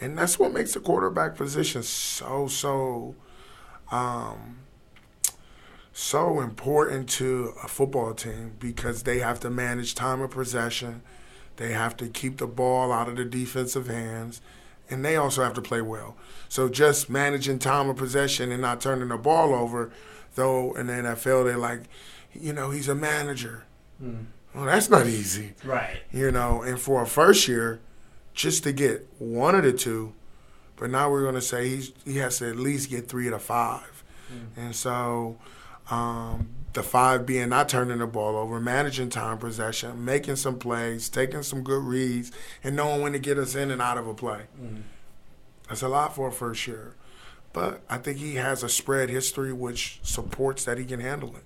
[0.00, 3.14] And that's what makes the quarterback position so, so,
[3.90, 4.58] um,
[5.92, 11.02] so important to a football team because they have to manage time of possession.
[11.56, 14.40] They have to keep the ball out of the defensive hands
[14.90, 16.16] and they also have to play well.
[16.52, 19.90] So just managing time of possession and not turning the ball over,
[20.34, 21.84] though in the NFL they're like,
[22.34, 23.64] you know, he's a manager.
[24.04, 24.26] Mm.
[24.54, 25.54] Well, that's not easy.
[25.64, 26.00] Right.
[26.12, 27.80] You know, and for a first year,
[28.34, 30.12] just to get one of the two,
[30.76, 33.32] but now we're going to say he's, he has to at least get three of
[33.32, 34.04] the five.
[34.30, 34.62] Mm.
[34.62, 35.38] And so
[35.90, 41.08] um, the five being not turning the ball over, managing time possession, making some plays,
[41.08, 42.30] taking some good reads,
[42.62, 44.42] and knowing when to get us in and out of a play.
[44.62, 44.82] Mm-hmm.
[45.68, 46.94] That's a lot for a first year.
[47.52, 51.44] But I think he has a spread history which supports that he can handle it.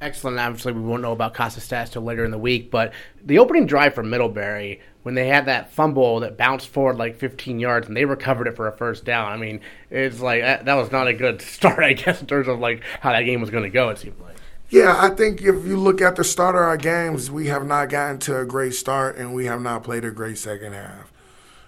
[0.00, 0.38] Excellent.
[0.38, 2.92] Obviously, we won't know about Costa's stats till later in the week, but
[3.24, 7.58] the opening drive for Middlebury, when they had that fumble that bounced forward like 15
[7.58, 10.74] yards and they recovered it for a first down, I mean, it's like that, that
[10.74, 13.50] was not a good start, I guess, in terms of like how that game was
[13.50, 13.88] going to go.
[13.90, 14.36] It seemed like.
[14.68, 17.88] Yeah, I think if you look at the start of our games, we have not
[17.88, 21.12] gotten to a great start and we have not played a great second half.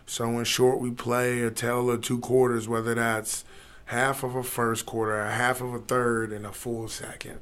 [0.06, 3.44] So in short, we play a tale of two quarters, whether that's
[3.86, 7.40] half of a first quarter, a half of a third, and a full second.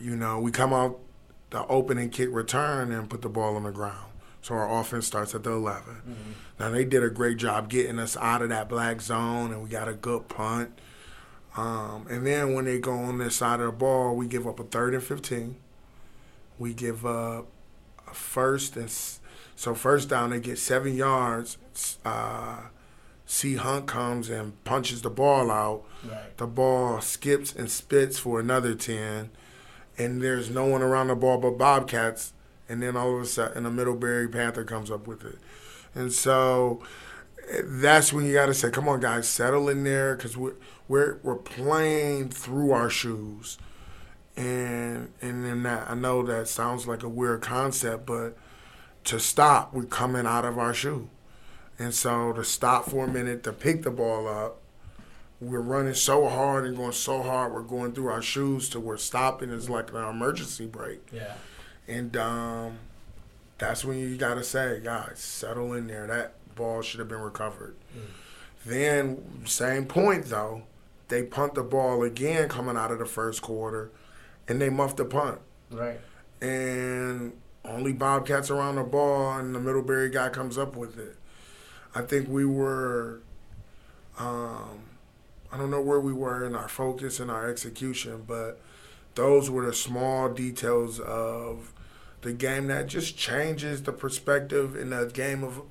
[0.00, 1.00] You know, we come out
[1.50, 4.06] the opening kick return and put the ball on the ground.
[4.42, 5.82] So our offense starts at the 11.
[5.82, 6.14] Mm-hmm.
[6.58, 9.68] Now they did a great job getting us out of that black zone, and we
[9.68, 10.78] got a good punt.
[11.56, 14.60] Um, and then when they go on this side of the ball, we give up
[14.60, 15.56] a third and 15.
[16.58, 17.48] We give up
[18.06, 18.88] a first and
[19.60, 21.58] so first down they get seven yards.
[22.02, 22.60] Uh,
[23.26, 25.84] C Hunt comes and punches the ball out.
[26.02, 26.34] Right.
[26.38, 29.28] The ball skips and spits for another ten,
[29.98, 32.32] and there's no one around the ball but Bobcats.
[32.70, 35.36] And then all of a sudden, a Middlebury Panther comes up with it,
[35.94, 36.82] and so
[37.62, 40.56] that's when you got to say, "Come on, guys, settle in there," because we're
[40.88, 43.58] we're we're playing through our shoes,
[44.38, 48.38] and and then that I know that sounds like a weird concept, but
[49.04, 51.08] to stop, we're coming out of our shoe,
[51.78, 54.60] and so to stop for a minute to pick the ball up,
[55.40, 58.98] we're running so hard and going so hard, we're going through our shoes to where
[58.98, 61.08] stopping is like an emergency brake.
[61.12, 61.34] Yeah,
[61.88, 62.78] and um,
[63.58, 66.06] that's when you got to say, guys, settle in there.
[66.06, 67.76] That ball should have been recovered.
[67.96, 68.00] Mm.
[68.66, 70.62] Then, same point though,
[71.08, 73.90] they punt the ball again coming out of the first quarter,
[74.46, 75.40] and they muffed the punt.
[75.70, 75.98] Right.
[76.40, 77.32] And
[77.64, 81.16] only Bobcats around the ball, and the Middlebury guy comes up with it.
[81.94, 83.20] I think we were,
[84.18, 84.82] um,
[85.52, 88.60] I don't know where we were in our focus and our execution, but
[89.14, 91.72] those were the small details of
[92.22, 95.62] the game that just changes the perspective in the game of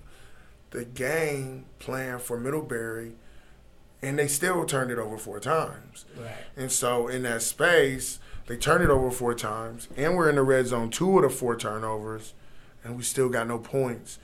[0.72, 3.14] the game plan for Middlebury,
[4.02, 6.06] and they still turned it over four times.
[6.18, 6.32] Right.
[6.56, 8.20] And so in that space,
[8.50, 11.30] they turned it over four times, and we're in the red zone two of the
[11.30, 12.34] four turnovers,
[12.84, 14.18] and we still got no points.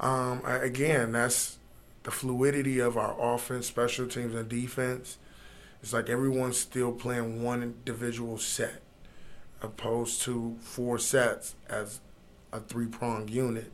[0.00, 1.58] Um, again, that's
[2.02, 5.18] the fluidity of our offense, special teams, and defense.
[5.84, 8.82] It's like everyone's still playing one individual set,
[9.62, 12.00] opposed to four sets as
[12.52, 13.70] a three pronged unit.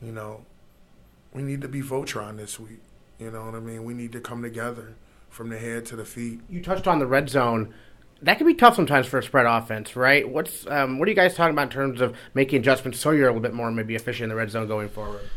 [0.00, 0.44] You know,
[1.34, 2.80] we need to be Voltron this week.
[3.18, 3.82] You know what I mean?
[3.82, 4.94] We need to come together
[5.30, 6.42] from the head to the feet.
[6.48, 7.74] You touched on the red zone.
[8.22, 10.28] That can be tough sometimes for a spread offense, right?
[10.28, 13.28] What's um, what are you guys talking about in terms of making adjustments so you're
[13.28, 15.28] a little bit more maybe efficient in the red zone going forward?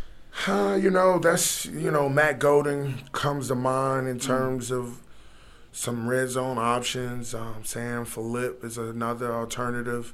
[0.47, 4.79] Uh, you know, that's you know Matt Golden comes to mind in terms mm.
[4.79, 4.99] of
[5.71, 7.33] some red zone options.
[7.33, 10.13] Um, Sam Philip is another alternative.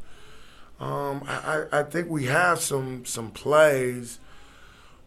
[0.80, 4.20] Um, I, I think we have some some plays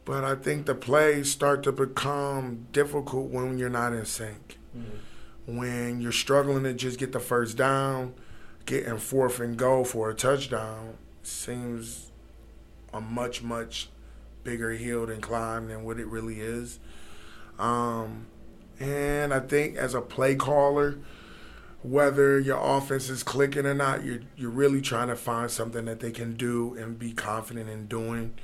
[0.05, 4.59] but I think the plays start to become difficult when you're not in sync.
[4.77, 4.97] Mm-hmm.
[5.47, 8.15] When you're struggling to just get the first down,
[8.67, 12.11] getting fourth and goal for a touchdown seems
[12.93, 13.89] a much, much
[14.45, 16.79] bigger hill and climb than what it really is.
[17.59, 18.27] Um,
[18.81, 20.99] and I think as a play caller,
[21.83, 26.01] whether your offense is clicking or not, you're you're really trying to find something that
[26.01, 28.35] they can do and be confident in doing.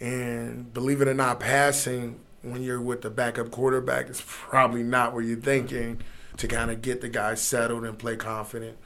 [0.00, 5.14] And believe it or not, passing when you're with the backup quarterback is probably not
[5.14, 6.00] what you're thinking
[6.36, 8.76] to kind of get the guys settled and play confident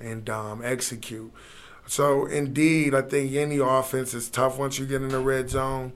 [0.00, 1.32] and um, execute.
[1.86, 5.92] So, indeed, I think any offense is tough once you get in the red zone,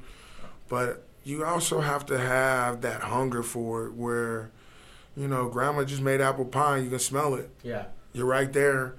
[0.69, 4.51] but you also have to have that hunger for it where,
[5.17, 7.51] you know, grandma just made apple pie, you can smell it.
[7.63, 7.87] Yeah.
[8.13, 8.95] You're right there.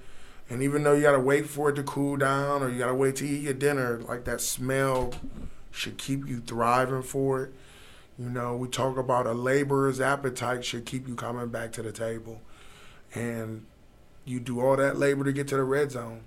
[0.49, 2.87] And even though you got to wait for it to cool down or you got
[2.87, 5.13] to wait to eat your dinner, like that smell
[5.71, 7.53] should keep you thriving for it.
[8.19, 11.93] You know, we talk about a laborer's appetite should keep you coming back to the
[11.93, 12.41] table.
[13.15, 13.65] And
[14.25, 16.23] you do all that labor to get to the red zone.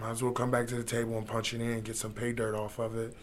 [0.00, 2.32] Might as well come back to the table and punch it in, get some pay
[2.32, 3.14] dirt off of it.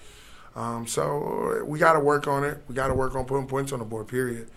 [0.56, 2.62] Um, so we got to work on it.
[2.68, 4.08] We got to work on putting points on the board.
[4.08, 4.50] Period.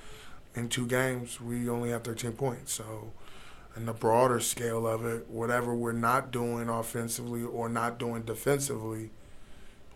[0.55, 2.74] In two games, we only have 13 points.
[2.74, 3.12] So,
[3.74, 9.11] in the broader scale of it, whatever we're not doing offensively or not doing defensively,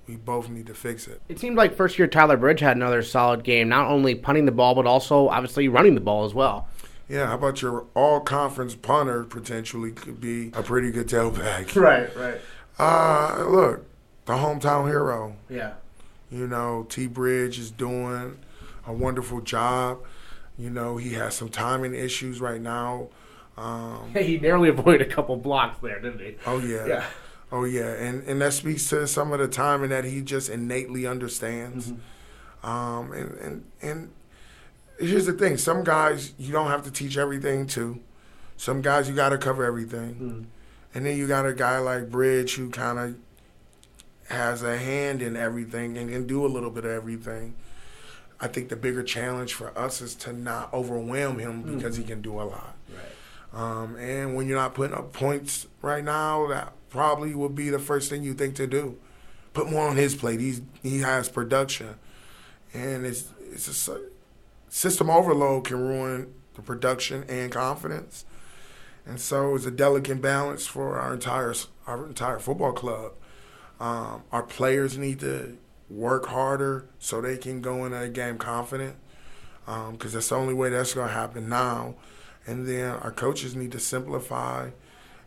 [0.06, 1.20] we both need to fix it.
[1.28, 4.52] It seemed like first year Tyler Bridge had another solid game, not only punting the
[4.52, 6.68] ball, but also obviously running the ball as well.
[7.08, 11.74] Yeah, how about your all conference punter potentially could be a pretty good tailback?
[11.80, 12.40] Right, right.
[12.78, 13.86] Uh, look,
[14.26, 15.36] the hometown hero.
[15.48, 15.74] Yeah.
[16.30, 18.38] You know, T Bridge is doing
[18.86, 20.00] a wonderful job.
[20.58, 23.08] You know, he has some timing issues right now.
[23.56, 26.36] Um, he narrowly avoided a couple blocks there, didn't he?
[26.46, 26.86] oh yeah.
[26.86, 27.04] Yeah.
[27.56, 31.06] Oh yeah, and and that speaks to some of the timing that he just innately
[31.06, 31.90] understands.
[32.62, 34.10] Um, and and and
[35.00, 37.98] here's the thing: some guys you don't have to teach everything to.
[38.58, 40.48] Some guys you got to cover everything,
[40.94, 43.16] and then you got a guy like Bridge who kind of
[44.28, 47.54] has a hand in everything and can do a little bit of everything.
[48.38, 52.20] I think the bigger challenge for us is to not overwhelm him because he can
[52.20, 52.76] do a lot.
[53.54, 57.78] Um, and when you're not putting up points right now, that probably would be the
[57.78, 58.98] first thing you think to do.
[59.52, 60.40] Put more on his plate.
[60.40, 61.96] He's he has production,
[62.74, 64.00] and it's it's a
[64.68, 68.24] system overload can ruin the production and confidence.
[69.06, 71.54] And so it's a delicate balance for our entire
[71.86, 73.12] our entire football club.
[73.78, 75.56] Um, our players need to
[75.88, 78.96] work harder so they can go into a game confident,
[79.92, 81.94] because that's the only way that's going to happen now.
[82.46, 84.70] And then our coaches need to simplify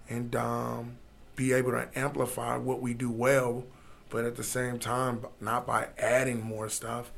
[0.09, 0.97] and um,
[1.40, 3.64] be able to amplify what we do well,
[4.10, 7.12] but at the same time, not by adding more stuff.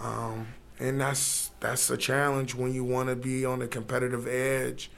[0.00, 0.46] Um,
[0.78, 4.92] and that's that's a challenge when you want to be on the competitive edge,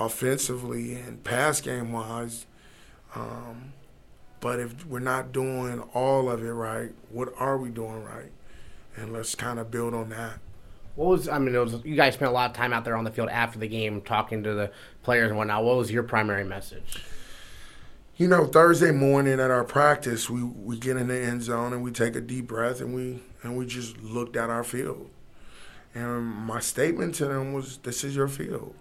[0.00, 2.46] offensively and pass game wise.
[3.14, 3.74] Um,
[4.40, 8.32] but if we're not doing all of it right, what are we doing right?
[8.96, 10.38] And let's kind of build on that.
[10.96, 11.54] What was I mean?
[11.54, 13.58] It was you guys spent a lot of time out there on the field after
[13.58, 14.70] the game, talking to the
[15.02, 15.64] players and whatnot.
[15.64, 17.02] What was your primary message?
[18.16, 21.82] You know, Thursday morning at our practice, we, we get in the end zone and
[21.82, 25.10] we take a deep breath and we and we just looked at our field.
[25.96, 28.76] And my statement to them was, "This is your field.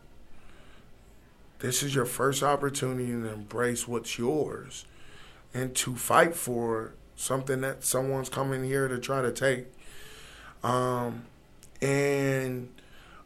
[1.59, 4.85] This is your first opportunity to embrace what's yours,
[5.51, 9.65] and to fight for something that someone's coming here to try to take."
[10.63, 11.25] Um,
[11.81, 12.69] and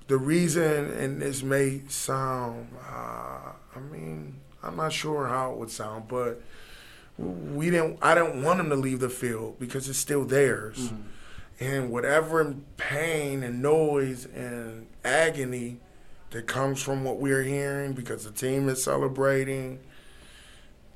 [0.08, 5.72] the reason, and this may sound, uh, I mean, I'm not sure how it would
[5.72, 6.42] sound, but
[7.18, 7.98] we didn't.
[8.02, 11.64] I didn't want them to leave the field because it's still theirs, mm-hmm.
[11.64, 15.78] and whatever pain and noise and agony
[16.32, 19.80] that comes from what we're hearing because the team is celebrating,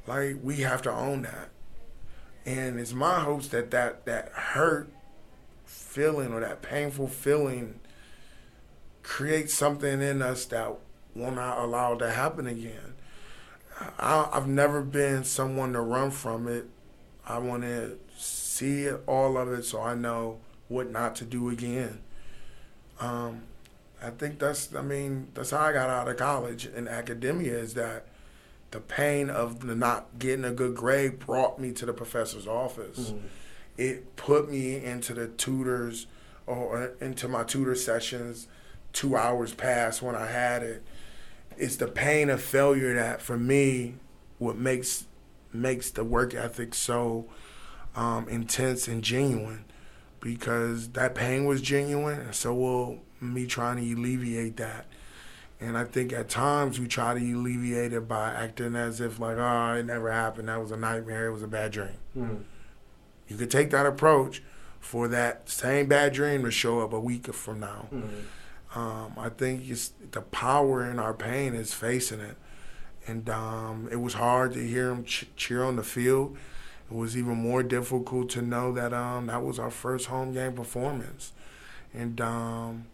[0.05, 1.49] like we have to own that.
[2.45, 4.91] And it's my hopes that that that hurt
[5.65, 7.79] feeling or that painful feeling
[9.03, 10.75] creates something in us that
[11.15, 12.95] will not allow it to happen again.
[13.99, 16.65] I, I've never been someone to run from it.
[17.25, 21.49] I want to see it, all of it so I know what not to do
[21.49, 21.99] again.
[22.99, 23.43] Um,
[24.01, 27.73] I think that's, I mean, that's how I got out of college and academia is
[27.75, 28.07] that
[28.71, 33.13] the pain of the not getting a good grade brought me to the professor's office.
[33.77, 36.07] It put me into the tutors
[36.47, 38.47] or into my tutor sessions
[38.93, 40.83] two hours past when I had it.
[41.61, 43.95] It's the pain of failure that, for me,
[44.39, 45.05] what makes
[45.53, 47.25] makes the work ethic so
[47.95, 49.65] um, intense and genuine,
[50.21, 54.87] because that pain was genuine, and so will me trying to alleviate that.
[55.59, 59.37] And I think at times we try to alleviate it by acting as if like,
[59.37, 60.47] oh, it never happened.
[60.47, 61.27] That was a nightmare.
[61.27, 61.97] It was a bad dream.
[63.27, 64.41] You could take that approach
[64.79, 67.85] for that same bad dream to show up a week from now.
[68.73, 72.37] Um, I think it's the power in our pain is facing it,
[73.05, 76.37] and um, it was hard to hear him ch- cheer on the field.
[76.89, 80.53] It was even more difficult to know that um, that was our first home game
[80.53, 81.33] performance,
[81.93, 82.85] and um,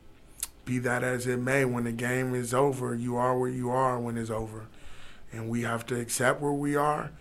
[0.65, 3.99] be that as it may, when the game is over, you are where you are
[3.99, 4.65] when it's over,
[5.31, 7.11] and we have to accept where we are,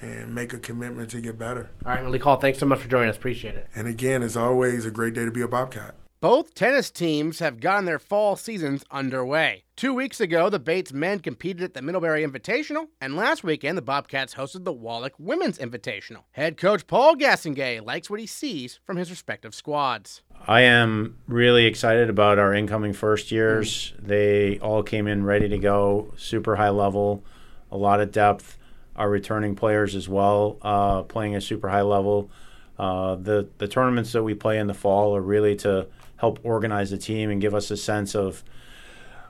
[0.00, 1.68] and make a commitment to get better.
[1.84, 3.16] All right, Malik Hall, thanks so much for joining us.
[3.16, 3.68] Appreciate it.
[3.74, 5.94] And again, it's always a great day to be a Bobcat.
[6.20, 9.62] Both tennis teams have gotten their fall seasons underway.
[9.76, 13.82] Two weeks ago, the Bates men competed at the Middlebury Invitational, and last weekend, the
[13.82, 16.24] Bobcats hosted the Wallach Women's Invitational.
[16.32, 20.22] Head coach Paul Gastonguay likes what he sees from his respective squads.
[20.44, 23.92] I am really excited about our incoming first years.
[23.96, 27.22] They all came in ready to go, super high level,
[27.70, 28.58] a lot of depth.
[28.96, 32.28] Our returning players as well, uh, playing at super high level.
[32.76, 35.86] Uh, the the tournaments that we play in the fall are really to
[36.18, 38.44] help organize the team and give us a sense of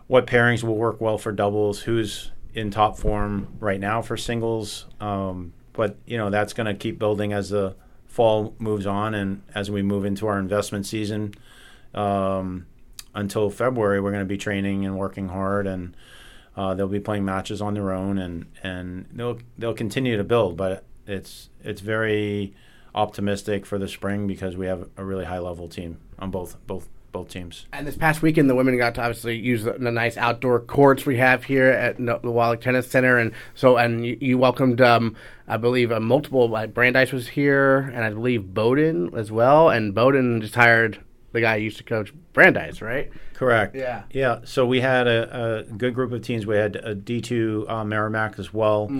[0.06, 4.86] what pairings will work well for doubles, who's in top form right now for singles.
[5.00, 7.76] Um, but you know that's going to keep building as the
[8.06, 11.34] fall moves on and as we move into our investment season.
[11.94, 12.66] Um,
[13.14, 15.96] until February, we're going to be training and working hard, and
[16.56, 20.56] uh, they'll be playing matches on their own, and and they'll they'll continue to build.
[20.56, 22.54] But it's it's very
[22.94, 26.88] optimistic for the spring because we have a really high level team on both both
[27.10, 27.66] both teams.
[27.72, 31.06] And this past weekend, the women got to obviously use the, the nice outdoor courts
[31.06, 35.16] we have here at the Wallach Tennis Center, and so and you, you welcomed, um,
[35.46, 36.48] I believe, uh, multiple.
[36.48, 39.70] Like Brandeis was here, and I believe Bowdoin as well.
[39.70, 41.02] And Bowdoin just hired
[41.32, 43.10] the guy who used to coach Brandeis, right?
[43.34, 43.76] Correct.
[43.76, 44.04] Yeah.
[44.10, 44.40] Yeah.
[44.44, 46.46] So we had a, a good group of teams.
[46.46, 48.90] We had a D2 uh, Merrimack as well,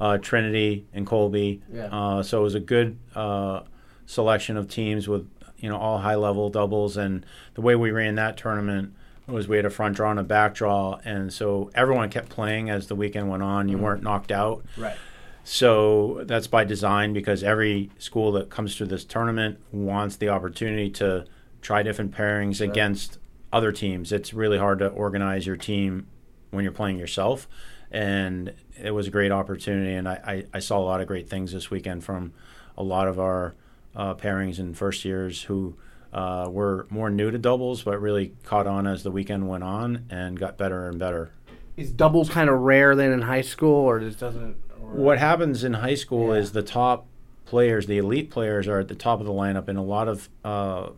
[0.00, 1.62] uh, Trinity and Colby.
[1.72, 1.86] Yeah.
[1.86, 3.62] Uh, so it was a good uh,
[4.06, 5.28] selection of teams with
[5.58, 6.96] you know all high level doubles.
[6.96, 7.24] And
[7.54, 8.94] the way we ran that tournament
[9.26, 12.70] was we had a front draw and a back draw, and so everyone kept playing
[12.70, 13.68] as the weekend went on.
[13.68, 13.84] You mm-hmm.
[13.84, 14.64] weren't knocked out.
[14.76, 14.96] Right.
[15.44, 20.88] So that's by design because every school that comes to this tournament wants the opportunity
[20.92, 21.26] to
[21.60, 23.18] try different pairings against
[23.52, 24.10] other teams.
[24.10, 26.06] It's really hard to organize your team
[26.50, 27.46] when you're playing yourself.
[27.90, 29.94] And it was a great opportunity.
[29.94, 32.32] And I, I, I saw a lot of great things this weekend from
[32.76, 33.54] a lot of our
[33.96, 35.76] uh, pairings and first years who
[36.12, 40.04] uh, were more new to doubles, but really caught on as the weekend went on
[40.10, 41.30] and got better and better.
[41.76, 44.56] Is doubles kind of rare then in high school, or just doesn't?
[44.80, 46.40] Or, What happens in high school Yeah.
[46.40, 47.06] is the top
[47.46, 50.28] players, the elite players, are at the top of the lineup in a lot of
[50.44, 50.90] uh,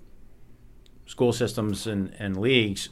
[1.07, 2.91] school systems and, and leagues.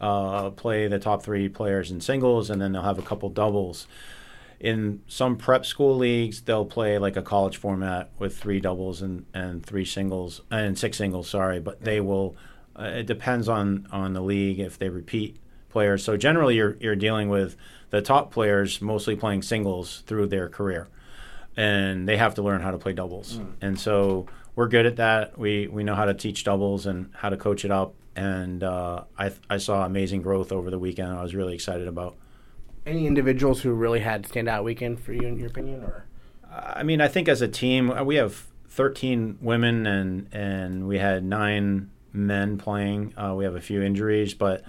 [0.00, 3.86] Uh, play the top three players in singles, and then they'll have a couple doubles.
[4.64, 9.26] In some prep school leagues, they'll play like a college format with three doubles and,
[9.34, 11.28] and three singles and six singles.
[11.28, 12.34] Sorry, but they will.
[12.74, 15.36] Uh, it depends on on the league if they repeat
[15.68, 16.02] players.
[16.02, 17.56] So generally, you're you're dealing with
[17.90, 20.88] the top players mostly playing singles through their career,
[21.58, 23.38] and they have to learn how to play doubles.
[23.60, 25.38] And so we're good at that.
[25.38, 27.94] We we know how to teach doubles and how to coach it up.
[28.16, 31.12] And uh, I I saw amazing growth over the weekend.
[31.12, 32.16] I was really excited about.
[32.86, 36.04] Any individuals who really had standout weekend for you, in your opinion, or?
[36.50, 40.98] I mean, I think as a team, uh, we have 13 women and and we
[40.98, 43.12] had nine men playing.
[43.16, 44.62] Uh, we have a few injuries, but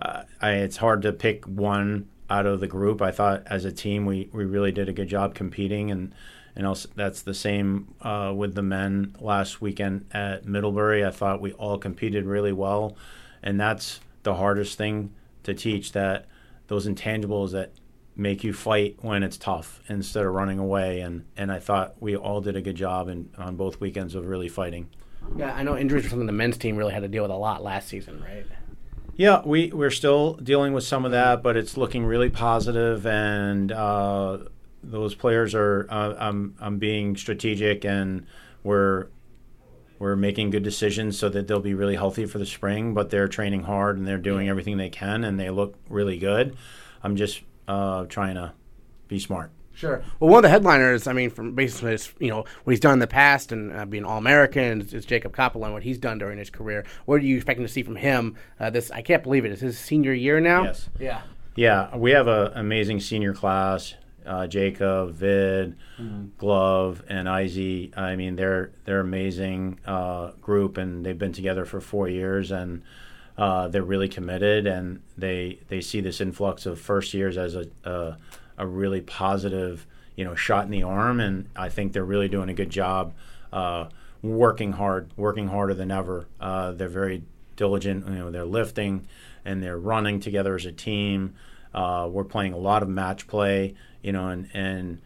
[0.00, 3.00] uh, I, it's hard to pick one out of the group.
[3.00, 6.12] I thought as a team, we, we really did a good job competing, and
[6.56, 11.04] and also that's the same uh, with the men last weekend at Middlebury.
[11.04, 12.96] I thought we all competed really well,
[13.42, 15.12] and that's the hardest thing
[15.44, 16.26] to teach that
[16.68, 17.72] those intangibles that
[18.16, 21.00] make you fight when it's tough instead of running away.
[21.00, 24.26] And, and I thought we all did a good job in, on both weekends of
[24.26, 24.88] really fighting.
[25.36, 27.36] Yeah, I know injuries were something the men's team really had to deal with a
[27.36, 28.46] lot last season, right?
[29.14, 33.72] Yeah, we, we're still dealing with some of that, but it's looking really positive, and
[33.72, 34.38] uh,
[34.82, 35.88] those players are.
[35.90, 38.26] Uh, I'm I'm being strategic, and
[38.62, 39.08] we're
[39.98, 42.94] we're making good decisions so that they'll be really healthy for the spring.
[42.94, 46.56] But they're training hard and they're doing everything they can, and they look really good.
[47.02, 48.52] I'm just uh, trying to
[49.08, 49.50] be smart.
[49.74, 50.02] Sure.
[50.18, 52.94] Well, one of the headliners, I mean, from basically, his, you know, what he's done
[52.94, 55.98] in the past and uh, being All American is, is Jacob Koppel and what he's
[55.98, 56.84] done during his career.
[57.04, 58.34] What are you expecting to see from him?
[58.58, 59.52] Uh, this, I can't believe it.
[59.52, 60.64] It's his senior year now.
[60.64, 60.88] Yes.
[60.98, 61.22] Yeah.
[61.54, 63.94] Yeah, we have an amazing senior class.
[64.28, 65.74] Uh, Jacob, Vid,
[66.36, 67.92] Glove, and Izzy.
[67.96, 72.82] I mean, they're they're amazing uh, group, and they've been together for four years, and
[73.38, 77.66] uh, they're really committed, and they they see this influx of first years as a
[77.84, 78.16] a,
[78.58, 82.50] a really positive, you know, shot in the arm, and I think they're really doing
[82.50, 83.14] a good job.
[83.52, 83.88] Uh,
[84.22, 86.26] working hard, working harder than ever.
[86.40, 87.22] Uh, they're very
[87.56, 88.06] diligent.
[88.06, 89.06] You know, they're lifting
[89.44, 91.34] and they're running together as a team.
[91.74, 95.00] Uh, we're playing a lot of match play, you know, and, and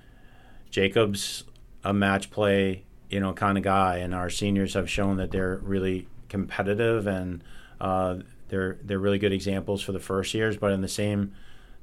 [0.70, 1.44] Jacob's
[1.84, 5.56] a match play, you know, kind of guy, and our seniors have shown that they're
[5.62, 7.44] really competitive and
[7.80, 8.16] uh,
[8.48, 10.56] they're they're really good examples for the first years.
[10.56, 11.32] But in the same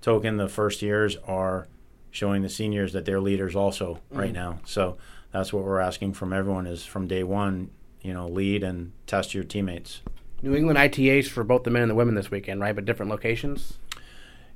[0.01, 1.67] token, the first years are
[2.11, 4.59] showing the seniors that they're leaders also right now.
[4.65, 4.97] So
[5.31, 7.69] that's what we're asking from everyone is from day one,
[8.01, 10.01] you know, lead and test your teammates.
[10.41, 12.73] New England ITAs for both the men and the women this weekend, right?
[12.73, 13.77] But different locations.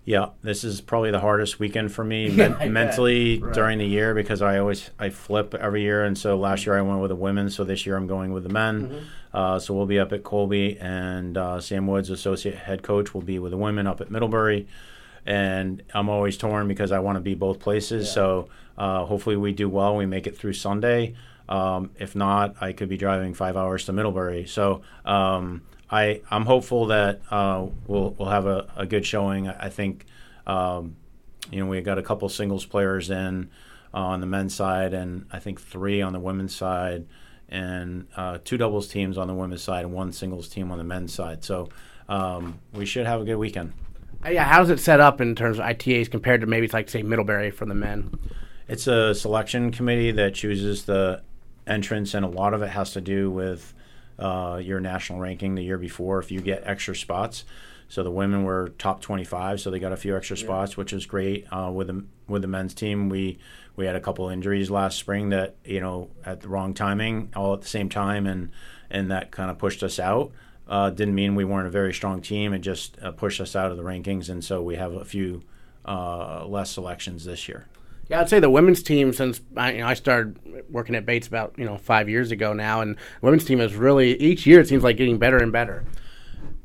[0.06, 3.54] Yeah, this is probably the hardest weekend for me Yeah, men- mentally Right.
[3.54, 6.82] during the year because I always I flip every year, and so last year I
[6.82, 8.90] went with the women, so this year I'm going with the men.
[8.90, 9.06] Mm-hmm.
[9.34, 13.22] Uh, so we'll be up at Colby, and uh, Sam Woods, associate head coach, will
[13.22, 14.68] be with the women up at Middlebury.
[15.26, 18.12] And I'm always torn because I want to be both places.
[18.12, 19.96] So uh, hopefully we do well.
[19.96, 21.16] We make it through Sunday.
[21.48, 24.46] Um, if not, I could be driving five hours to Middlebury.
[24.48, 25.62] So um,
[25.94, 29.48] I I'm hopeful that uh, we'll we'll have a, a good showing.
[29.48, 30.06] I think
[30.48, 30.96] um,
[31.52, 33.52] you know we got a couple singles players in
[33.94, 37.06] uh, on the men's side, and I think three on the women's side,
[37.48, 40.84] and uh, two doubles teams on the women's side, and one singles team on the
[40.84, 41.44] men's side.
[41.44, 41.70] So
[42.10, 43.74] um, we should have a good weekend.
[44.26, 46.90] Uh, yeah, how's it set up in terms of ITAs compared to maybe it's like
[46.90, 48.18] say Middlebury for the men?
[48.68, 51.22] It's a selection committee that chooses the
[51.68, 53.76] entrance, and a lot of it has to do with
[54.20, 57.44] uh, your national ranking the year before if you get extra spots.
[57.88, 61.06] So the women were top 25, so they got a few extra spots, which is
[61.06, 61.46] great.
[61.52, 63.38] Uh, with the with the men's team, we
[63.76, 67.54] we had a couple injuries last spring that you know at the wrong timing, all
[67.54, 68.50] at the same time, and
[68.90, 70.32] and that kind of pushed us out.
[70.68, 72.54] Uh, didn't mean we weren't a very strong team.
[72.54, 75.44] It just uh, pushed us out of the rankings, and so we have a few
[75.86, 77.68] uh, less selections this year.
[78.10, 80.38] Yeah, I'd say the women's team since I, you know, I started
[80.70, 83.76] working at Bates about you know five years ago now, and the women's team is
[83.76, 85.84] really each year it seems like getting better and better.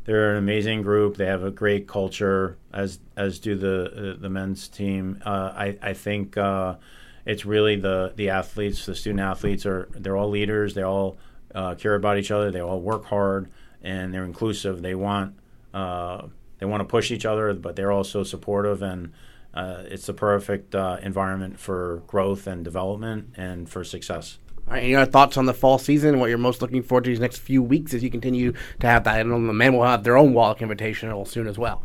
[0.04, 1.16] They're an amazing group.
[1.16, 5.20] They have a great culture, as as do the uh, the men's team.
[5.24, 6.76] Uh, I I think uh,
[7.24, 10.74] it's really the the athletes, the student athletes are they're all leaders.
[10.74, 11.18] They all
[11.54, 12.50] uh, care about each other.
[12.50, 13.48] They all work hard
[13.82, 14.82] and they're inclusive.
[14.82, 15.34] They want
[15.74, 16.26] uh,
[16.58, 19.12] they want to push each other, but they're also supportive and
[19.54, 24.38] uh, it's the perfect uh, environment for growth and development and for success.
[24.66, 27.10] All right, any other thoughts on the fall season what you're most looking forward to
[27.10, 29.20] these next few weeks as you continue to have that?
[29.20, 31.82] And the men will have their own Wallach Invitational soon as well.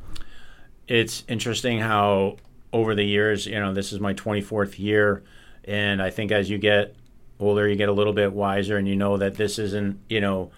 [0.87, 2.37] It's interesting how
[2.73, 5.23] over the years, you know, this is my 24th year,
[5.63, 6.95] and I think as you get
[7.39, 10.51] older, you get a little bit wiser, and you know that this isn't, you know,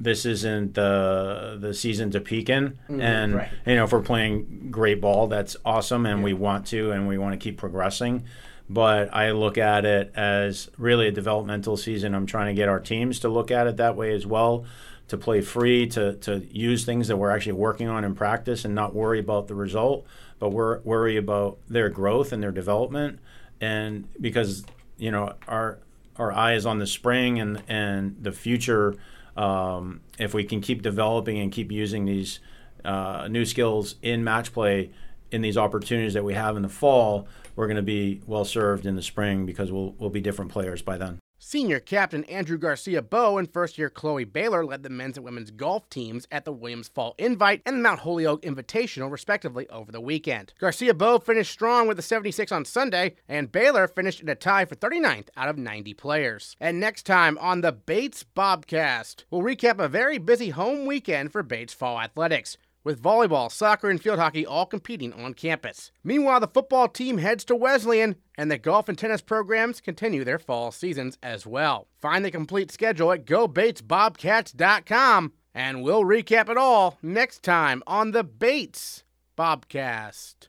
[0.00, 2.70] this isn't the the season to peak in.
[2.70, 3.48] Mm-hmm, and right.
[3.66, 6.24] you know, if we're playing great ball, that's awesome, and yeah.
[6.24, 8.24] we want to, and we want to keep progressing.
[8.68, 12.14] But I look at it as really a developmental season.
[12.14, 14.64] I'm trying to get our teams to look at it that way as well,
[15.08, 18.74] to play free, to to use things that we're actually working on in practice, and
[18.74, 20.06] not worry about the result,
[20.38, 23.20] but we're worry about their growth and their development.
[23.60, 24.64] And because
[24.98, 25.78] you know our
[26.16, 28.96] our eye is on the spring and and the future
[29.36, 32.40] um, if we can keep developing and keep using these
[32.84, 34.90] uh, new skills in match play
[35.30, 37.26] in these opportunities that we have in the fall,
[37.56, 40.82] we're going to be well served in the spring because we'll we'll be different players
[40.82, 41.18] by then.
[41.46, 45.50] Senior captain Andrew Garcia Bow and first year Chloe Baylor led the men's and women's
[45.50, 50.00] golf teams at the Williams Fall Invite and the Mount Holyoke Invitational, respectively, over the
[50.00, 50.54] weekend.
[50.58, 54.64] Garcia Bow finished strong with a 76 on Sunday, and Baylor finished in a tie
[54.64, 56.56] for 39th out of 90 players.
[56.60, 61.42] And next time on the Bates Bobcast, we'll recap a very busy home weekend for
[61.42, 65.90] Bates Fall Athletics with volleyball, soccer, and field hockey all competing on campus.
[66.04, 70.38] Meanwhile, the football team heads to Wesleyan, and the golf and tennis programs continue their
[70.38, 71.88] fall seasons as well.
[72.00, 78.22] Find the complete schedule at gobatesbobcats.com, and we'll recap it all next time on the
[78.22, 79.02] Bates
[79.36, 80.48] Bobcast.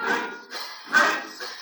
[0.00, 0.58] Bates,
[0.92, 1.52] Bates,